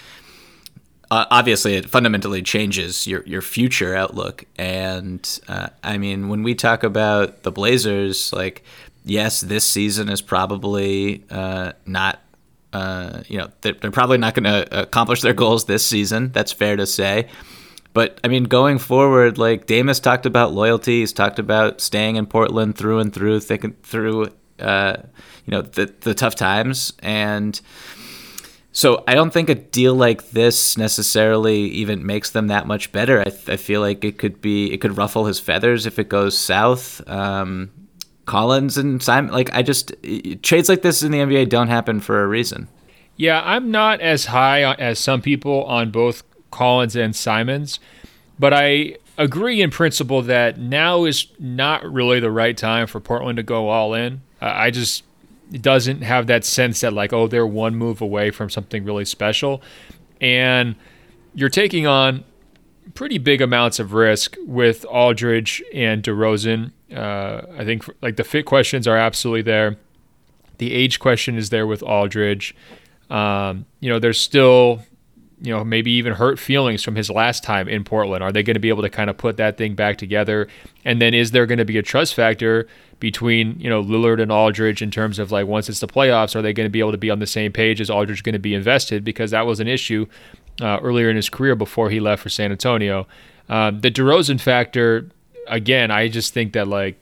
[1.09, 4.45] uh, obviously, it fundamentally changes your your future outlook.
[4.57, 8.63] And uh, I mean, when we talk about the Blazers, like
[9.03, 12.19] yes, this season is probably uh, not
[12.73, 16.31] uh, you know, they're, they're probably not going to accomplish their goals this season.
[16.31, 17.27] That's fair to say.
[17.93, 20.99] But I mean, going forward, like Dame's talked about loyalty.
[20.99, 24.97] He's talked about staying in Portland through and through, thinking through, uh,
[25.45, 26.93] you know, the the tough times.
[26.99, 27.59] And
[28.71, 33.21] so I don't think a deal like this necessarily even makes them that much better.
[33.21, 36.37] I, I feel like it could be, it could ruffle his feathers if it goes
[36.37, 37.01] south.
[37.09, 37.71] Um,
[38.29, 39.31] Collins and Simon.
[39.31, 39.91] Like I just
[40.43, 42.67] trades like this in the NBA don't happen for a reason.
[43.17, 46.21] Yeah, I'm not as high as some people on both
[46.51, 47.79] Collins and Simons,
[48.37, 53.37] but I agree in principle that now is not really the right time for Portland
[53.37, 54.21] to go all in.
[54.39, 55.03] I just
[55.51, 59.59] doesn't have that sense that like oh they're one move away from something really special,
[60.21, 60.75] and
[61.33, 62.23] you're taking on
[62.93, 68.45] pretty big amounts of risk with Aldridge and DeRozan uh, I think like the fit
[68.45, 69.77] questions are absolutely there.
[70.57, 72.55] The age question is there with Aldridge.
[73.09, 74.83] Um, you know, there's still,
[75.41, 78.23] you know, maybe even hurt feelings from his last time in Portland.
[78.23, 80.47] Are they going to be able to kind of put that thing back together?
[80.83, 82.67] And then is there going to be a trust factor
[82.99, 86.41] between, you know, Lillard and Aldridge in terms of like once it's the playoffs, are
[86.41, 87.79] they going to be able to be on the same page?
[87.79, 89.03] Is Aldridge going to be invested?
[89.03, 90.05] Because that was an issue
[90.61, 93.07] uh, earlier in his career before he left for San Antonio.
[93.47, 95.09] Um, the DeRozan factor
[95.49, 97.01] again, I just think that like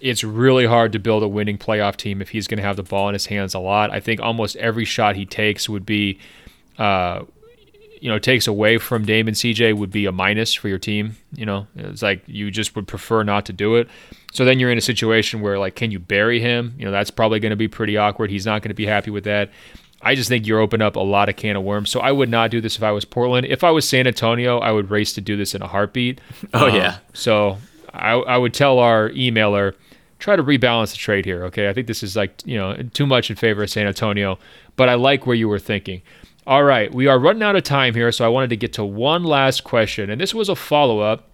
[0.00, 2.82] it's really hard to build a winning playoff team if he's going to have the
[2.82, 3.90] ball in his hands a lot.
[3.90, 6.18] I think almost every shot he takes would be,
[6.78, 7.24] uh,
[8.00, 11.16] you know, takes away from Dame and CJ would be a minus for your team.
[11.34, 13.88] You know, it's like you just would prefer not to do it.
[14.32, 16.74] So then you're in a situation where like, can you bury him?
[16.76, 18.30] You know, that's probably going to be pretty awkward.
[18.30, 19.50] He's not going to be happy with that.
[20.02, 21.88] I just think you're opening up a lot of can of worms.
[21.88, 23.46] So I would not do this if I was Portland.
[23.46, 26.20] If I was San Antonio, I would race to do this in a heartbeat.
[26.52, 26.98] Oh um, yeah.
[27.14, 27.56] So
[27.94, 29.74] I, I would tell our emailer
[30.18, 31.44] try to rebalance the trade here.
[31.44, 34.38] Okay, I think this is like you know too much in favor of San Antonio,
[34.76, 36.02] but I like where you were thinking.
[36.46, 38.84] All right, we are running out of time here, so I wanted to get to
[38.84, 41.30] one last question, and this was a follow up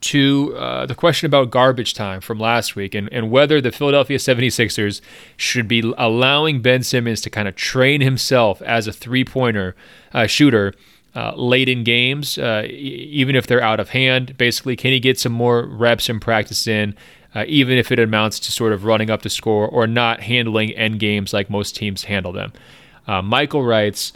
[0.00, 4.16] to uh, the question about garbage time from last week and, and whether the Philadelphia
[4.16, 5.00] 76ers
[5.36, 9.74] should be allowing Ben Simmons to kind of train himself as a three pointer
[10.12, 10.72] uh, shooter
[11.14, 14.36] uh, late in games, uh, even if they're out of hand.
[14.36, 16.94] Basically, can he get some more reps and practice in,
[17.34, 20.70] uh, even if it amounts to sort of running up the score or not handling
[20.72, 22.52] end games like most teams handle them?
[23.06, 24.12] Uh, Michael writes,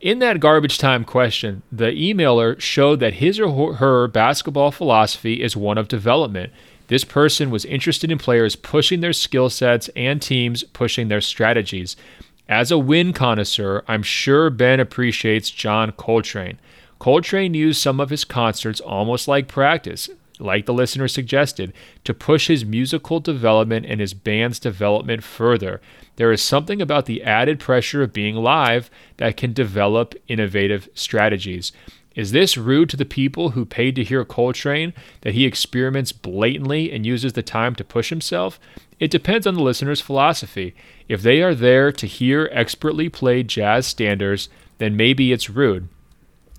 [0.00, 5.56] In that garbage time question, the emailer showed that his or her basketball philosophy is
[5.56, 6.52] one of development.
[6.88, 11.96] This person was interested in players pushing their skill sets and teams pushing their strategies.
[12.50, 16.58] As a win connoisseur, I'm sure Ben appreciates John Coltrane.
[16.98, 21.72] Coltrane used some of his concerts almost like practice, like the listener suggested,
[22.02, 25.80] to push his musical development and his band's development further.
[26.16, 31.70] There is something about the added pressure of being live that can develop innovative strategies.
[32.16, 36.90] Is this rude to the people who paid to hear Coltrane that he experiments blatantly
[36.90, 38.58] and uses the time to push himself?
[39.00, 40.74] It depends on the listener's philosophy.
[41.08, 44.48] If they are there to hear expertly played jazz standards,
[44.78, 45.88] then maybe it's rude.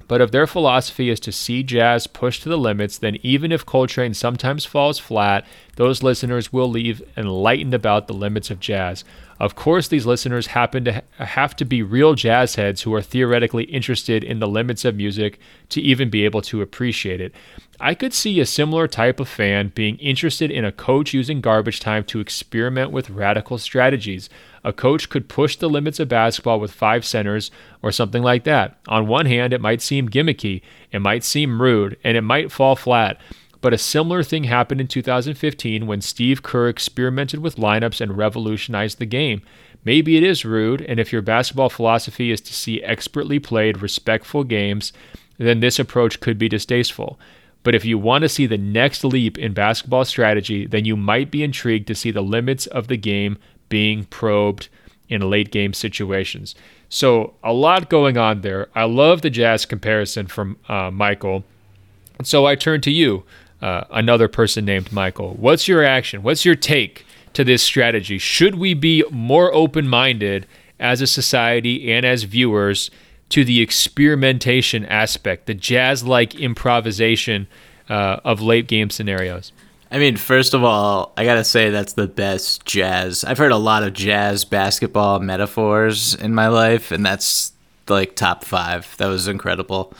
[0.07, 3.65] But if their philosophy is to see jazz pushed to the limits, then even if
[3.65, 5.45] Coltrane sometimes falls flat,
[5.77, 9.05] those listeners will leave enlightened about the limits of jazz.
[9.41, 13.63] Of course, these listeners happen to have to be real jazz heads who are theoretically
[13.63, 15.39] interested in the limits of music
[15.69, 17.33] to even be able to appreciate it.
[17.79, 21.79] I could see a similar type of fan being interested in a coach using garbage
[21.79, 24.29] time to experiment with radical strategies.
[24.63, 27.49] A coach could push the limits of basketball with five centers
[27.81, 28.77] or something like that.
[28.87, 30.61] On one hand, it might seem gimmicky,
[30.91, 33.19] it might seem rude, and it might fall flat.
[33.61, 38.97] But a similar thing happened in 2015 when Steve Kerr experimented with lineups and revolutionized
[38.97, 39.43] the game.
[39.85, 44.43] Maybe it is rude, and if your basketball philosophy is to see expertly played, respectful
[44.43, 44.93] games,
[45.37, 47.19] then this approach could be distasteful.
[47.63, 51.29] But if you want to see the next leap in basketball strategy, then you might
[51.29, 53.37] be intrigued to see the limits of the game
[53.69, 54.69] being probed
[55.09, 56.55] in late game situations.
[56.89, 58.67] So, a lot going on there.
[58.75, 61.43] I love the Jazz comparison from uh, Michael.
[62.23, 63.23] So, I turn to you,
[63.61, 65.33] uh, another person named Michael.
[65.35, 66.23] What's your reaction?
[66.23, 68.17] What's your take to this strategy?
[68.17, 70.47] Should we be more open minded
[70.79, 72.89] as a society and as viewers
[73.29, 77.47] to the experimentation aspect, the jazz like improvisation
[77.89, 79.51] uh, of late game scenarios?
[79.91, 83.25] I mean, first of all, I gotta say that's the best jazz.
[83.25, 87.51] I've heard a lot of jazz basketball metaphors in my life, and that's
[87.89, 88.95] like top five.
[88.97, 89.93] That was incredible.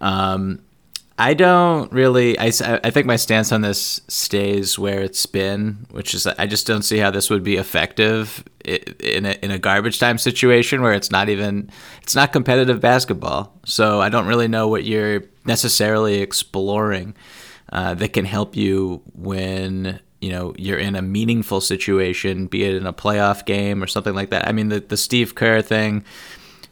[0.00, 0.60] Um,
[1.16, 2.36] I don't really.
[2.38, 6.66] I, I think my stance on this stays where it's been, which is I just
[6.66, 10.92] don't see how this would be effective in a in a garbage time situation where
[10.92, 11.70] it's not even
[12.02, 13.56] it's not competitive basketball.
[13.64, 17.14] So I don't really know what you're necessarily exploring
[17.72, 22.74] uh, that can help you when you know you're in a meaningful situation, be it
[22.74, 24.48] in a playoff game or something like that.
[24.48, 26.04] I mean, the the Steve Kerr thing,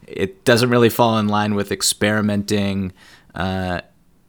[0.09, 2.93] it doesn't really fall in line with experimenting.
[3.36, 3.82] Uh,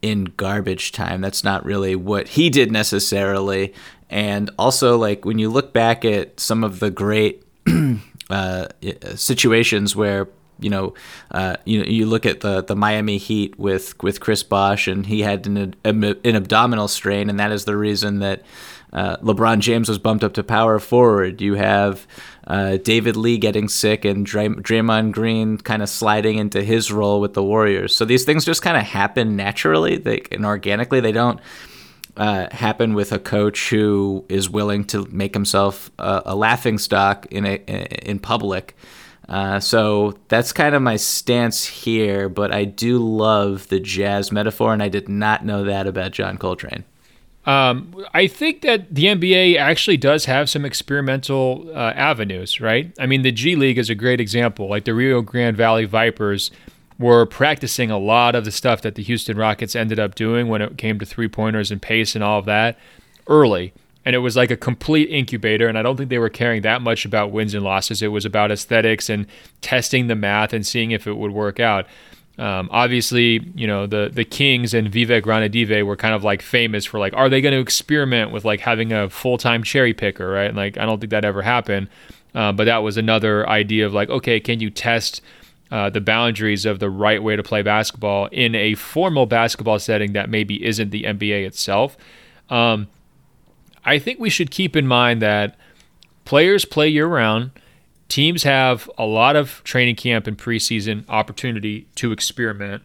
[0.04, 1.22] in garbage time.
[1.22, 3.74] That's not really what he did necessarily.
[4.10, 7.44] And also, like when you look back at some of the great
[8.30, 8.68] uh,
[9.16, 10.28] situations where
[10.60, 10.94] you know,
[11.32, 15.06] uh, you know, you look at the the Miami Heat with with Chris Bosh, and
[15.06, 18.44] he had an, an abdominal strain, and that is the reason that
[18.92, 21.42] uh, LeBron James was bumped up to power forward.
[21.42, 22.06] You have
[22.46, 27.22] uh, David Lee getting sick and Dray- Draymond Green kind of sliding into his role
[27.22, 27.96] with the Warriors.
[27.96, 31.00] So these things just kind of happen naturally they, and organically.
[31.00, 31.40] They don't
[32.18, 37.26] uh, happen with a coach who is willing to make himself a, a laughing stock
[37.28, 37.56] in a,
[38.10, 38.76] in public.
[39.30, 44.74] Uh, so that's kind of my stance here, but I do love the jazz metaphor,
[44.74, 46.84] and I did not know that about John Coltrane.
[47.46, 52.94] Um, I think that the NBA actually does have some experimental uh, avenues, right?
[52.98, 54.70] I mean, the G League is a great example.
[54.70, 56.52] Like the Rio Grande Valley Vipers
[57.00, 60.62] were practicing a lot of the stuff that the Houston Rockets ended up doing when
[60.62, 62.78] it came to three pointers and pace and all of that
[63.28, 63.74] early.
[64.06, 65.68] And it was like a complete incubator.
[65.68, 68.02] And I don't think they were caring that much about wins and losses.
[68.02, 69.28] It was about aesthetics and
[69.62, 71.88] testing the math and seeing if it would work out.
[72.38, 76.84] Um, obviously, you know the the Kings and Vivek Ranadive were kind of like famous
[76.84, 80.30] for like, are they going to experiment with like having a full time cherry picker,
[80.30, 80.54] right?
[80.54, 81.90] Like, I don't think that ever happened,
[82.34, 85.22] uh, but that was another idea of like, okay, can you test
[85.70, 90.14] uh, the boundaries of the right way to play basketball in a formal basketball setting
[90.14, 91.96] that maybe isn't the NBA itself?
[92.50, 92.88] Um,
[93.86, 95.56] I think we should keep in mind that
[96.26, 97.52] players play year round
[98.10, 102.84] teams have a lot of training camp and preseason opportunity to experiment.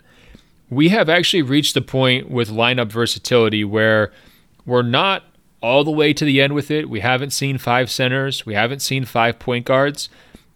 [0.71, 4.13] We have actually reached the point with lineup versatility where
[4.67, 5.25] we're not
[5.61, 6.89] all the way to the end with it.
[6.89, 10.09] We haven't seen five centers, we haven't seen five point guards,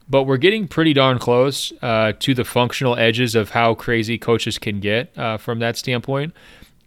[0.09, 4.59] but we're getting pretty darn close uh, to the functional edges of how crazy coaches
[4.59, 6.35] can get uh, from that standpoint.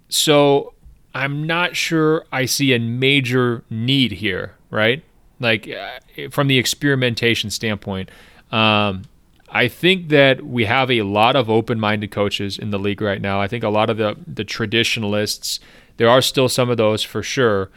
[0.09, 0.73] So
[1.13, 5.03] I'm not sure I see a major need here, right?
[5.39, 8.09] Like uh, from the experimentation standpoint.
[8.51, 9.03] Um,
[9.49, 13.39] I think that we have a lot of open-minded coaches in the league right now.
[13.39, 15.59] I think a lot of the the traditionalists,
[15.97, 17.69] there are still some of those for sure,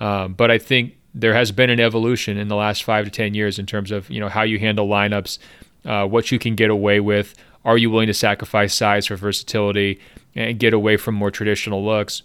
[0.00, 3.34] um, but I think there has been an evolution in the last five to ten
[3.34, 5.38] years in terms of you know how you handle lineups,
[5.84, 7.34] uh, what you can get away with.
[7.64, 10.00] Are you willing to sacrifice size for versatility
[10.34, 12.22] and get away from more traditional looks?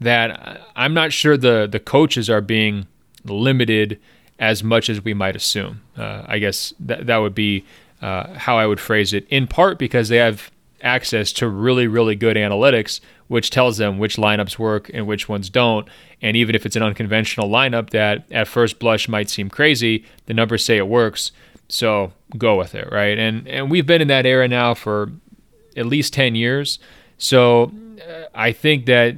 [0.00, 2.86] That I'm not sure the the coaches are being
[3.24, 4.00] limited
[4.38, 5.80] as much as we might assume.
[5.96, 7.64] Uh, I guess that that would be
[8.02, 9.26] uh, how I would phrase it.
[9.28, 10.50] In part because they have
[10.82, 15.48] access to really really good analytics, which tells them which lineups work and which ones
[15.48, 15.88] don't.
[16.20, 20.34] And even if it's an unconventional lineup that at first blush might seem crazy, the
[20.34, 21.32] numbers say it works.
[21.68, 23.18] So go with it, right?
[23.18, 25.10] And and we've been in that era now for
[25.76, 26.78] at least 10 years.
[27.18, 27.72] So
[28.06, 29.16] uh, I think that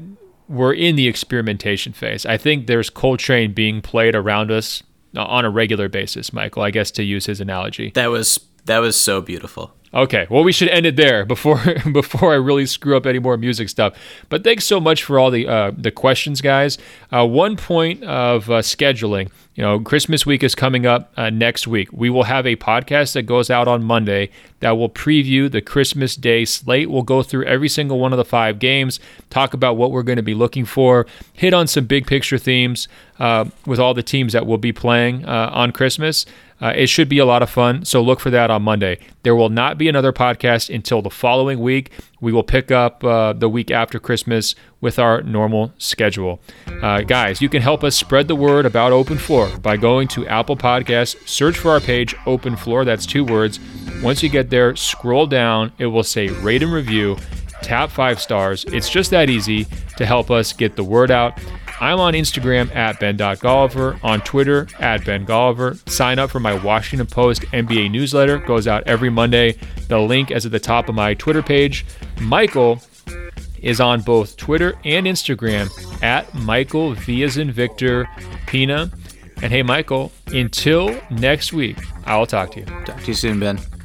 [0.48, 2.24] we're in the experimentation phase.
[2.26, 4.82] I think there's Coltrane being played around us
[5.16, 7.90] uh, on a regular basis, Michael, I guess to use his analogy.
[7.94, 9.72] That was that was so beautiful.
[9.96, 11.58] Okay, well, we should end it there before
[11.92, 13.94] before I really screw up any more music stuff.
[14.28, 16.76] But thanks so much for all the uh, the questions, guys.
[17.10, 19.30] Uh, one point of uh, scheduling.
[19.54, 21.90] You know, Christmas week is coming up uh, next week.
[21.90, 24.28] We will have a podcast that goes out on Monday
[24.60, 26.90] that will preview the Christmas Day slate.
[26.90, 30.16] We'll go through every single one of the five games, talk about what we're going
[30.16, 32.86] to be looking for, hit on some big picture themes
[33.18, 36.26] uh, with all the teams that will be playing uh, on Christmas.
[36.60, 37.84] Uh, it should be a lot of fun.
[37.84, 38.98] So look for that on Monday.
[39.22, 41.90] There will not be another podcast until the following week.
[42.20, 46.40] We will pick up uh, the week after Christmas with our normal schedule.
[46.82, 50.26] Uh, guys, you can help us spread the word about Open Floor by going to
[50.26, 52.84] Apple Podcasts, search for our page, Open Floor.
[52.84, 53.60] That's two words.
[54.02, 55.72] Once you get there, scroll down.
[55.78, 57.16] It will say rate and review.
[57.62, 58.64] Tap five stars.
[58.68, 61.38] It's just that easy to help us get the word out.
[61.80, 65.88] I'm on Instagram at Ben.Golliver, on Twitter at Ben Golliver.
[65.88, 69.58] Sign up for my Washington Post NBA newsletter, goes out every Monday.
[69.88, 71.84] The link is at the top of my Twitter page.
[72.20, 72.80] Michael
[73.60, 75.70] is on both Twitter and Instagram
[76.02, 78.08] at Michael V as Victor
[78.46, 78.90] Pina.
[79.42, 82.66] And hey, Michael, until next week, I will talk to you.
[82.84, 83.75] Talk to you soon, Ben.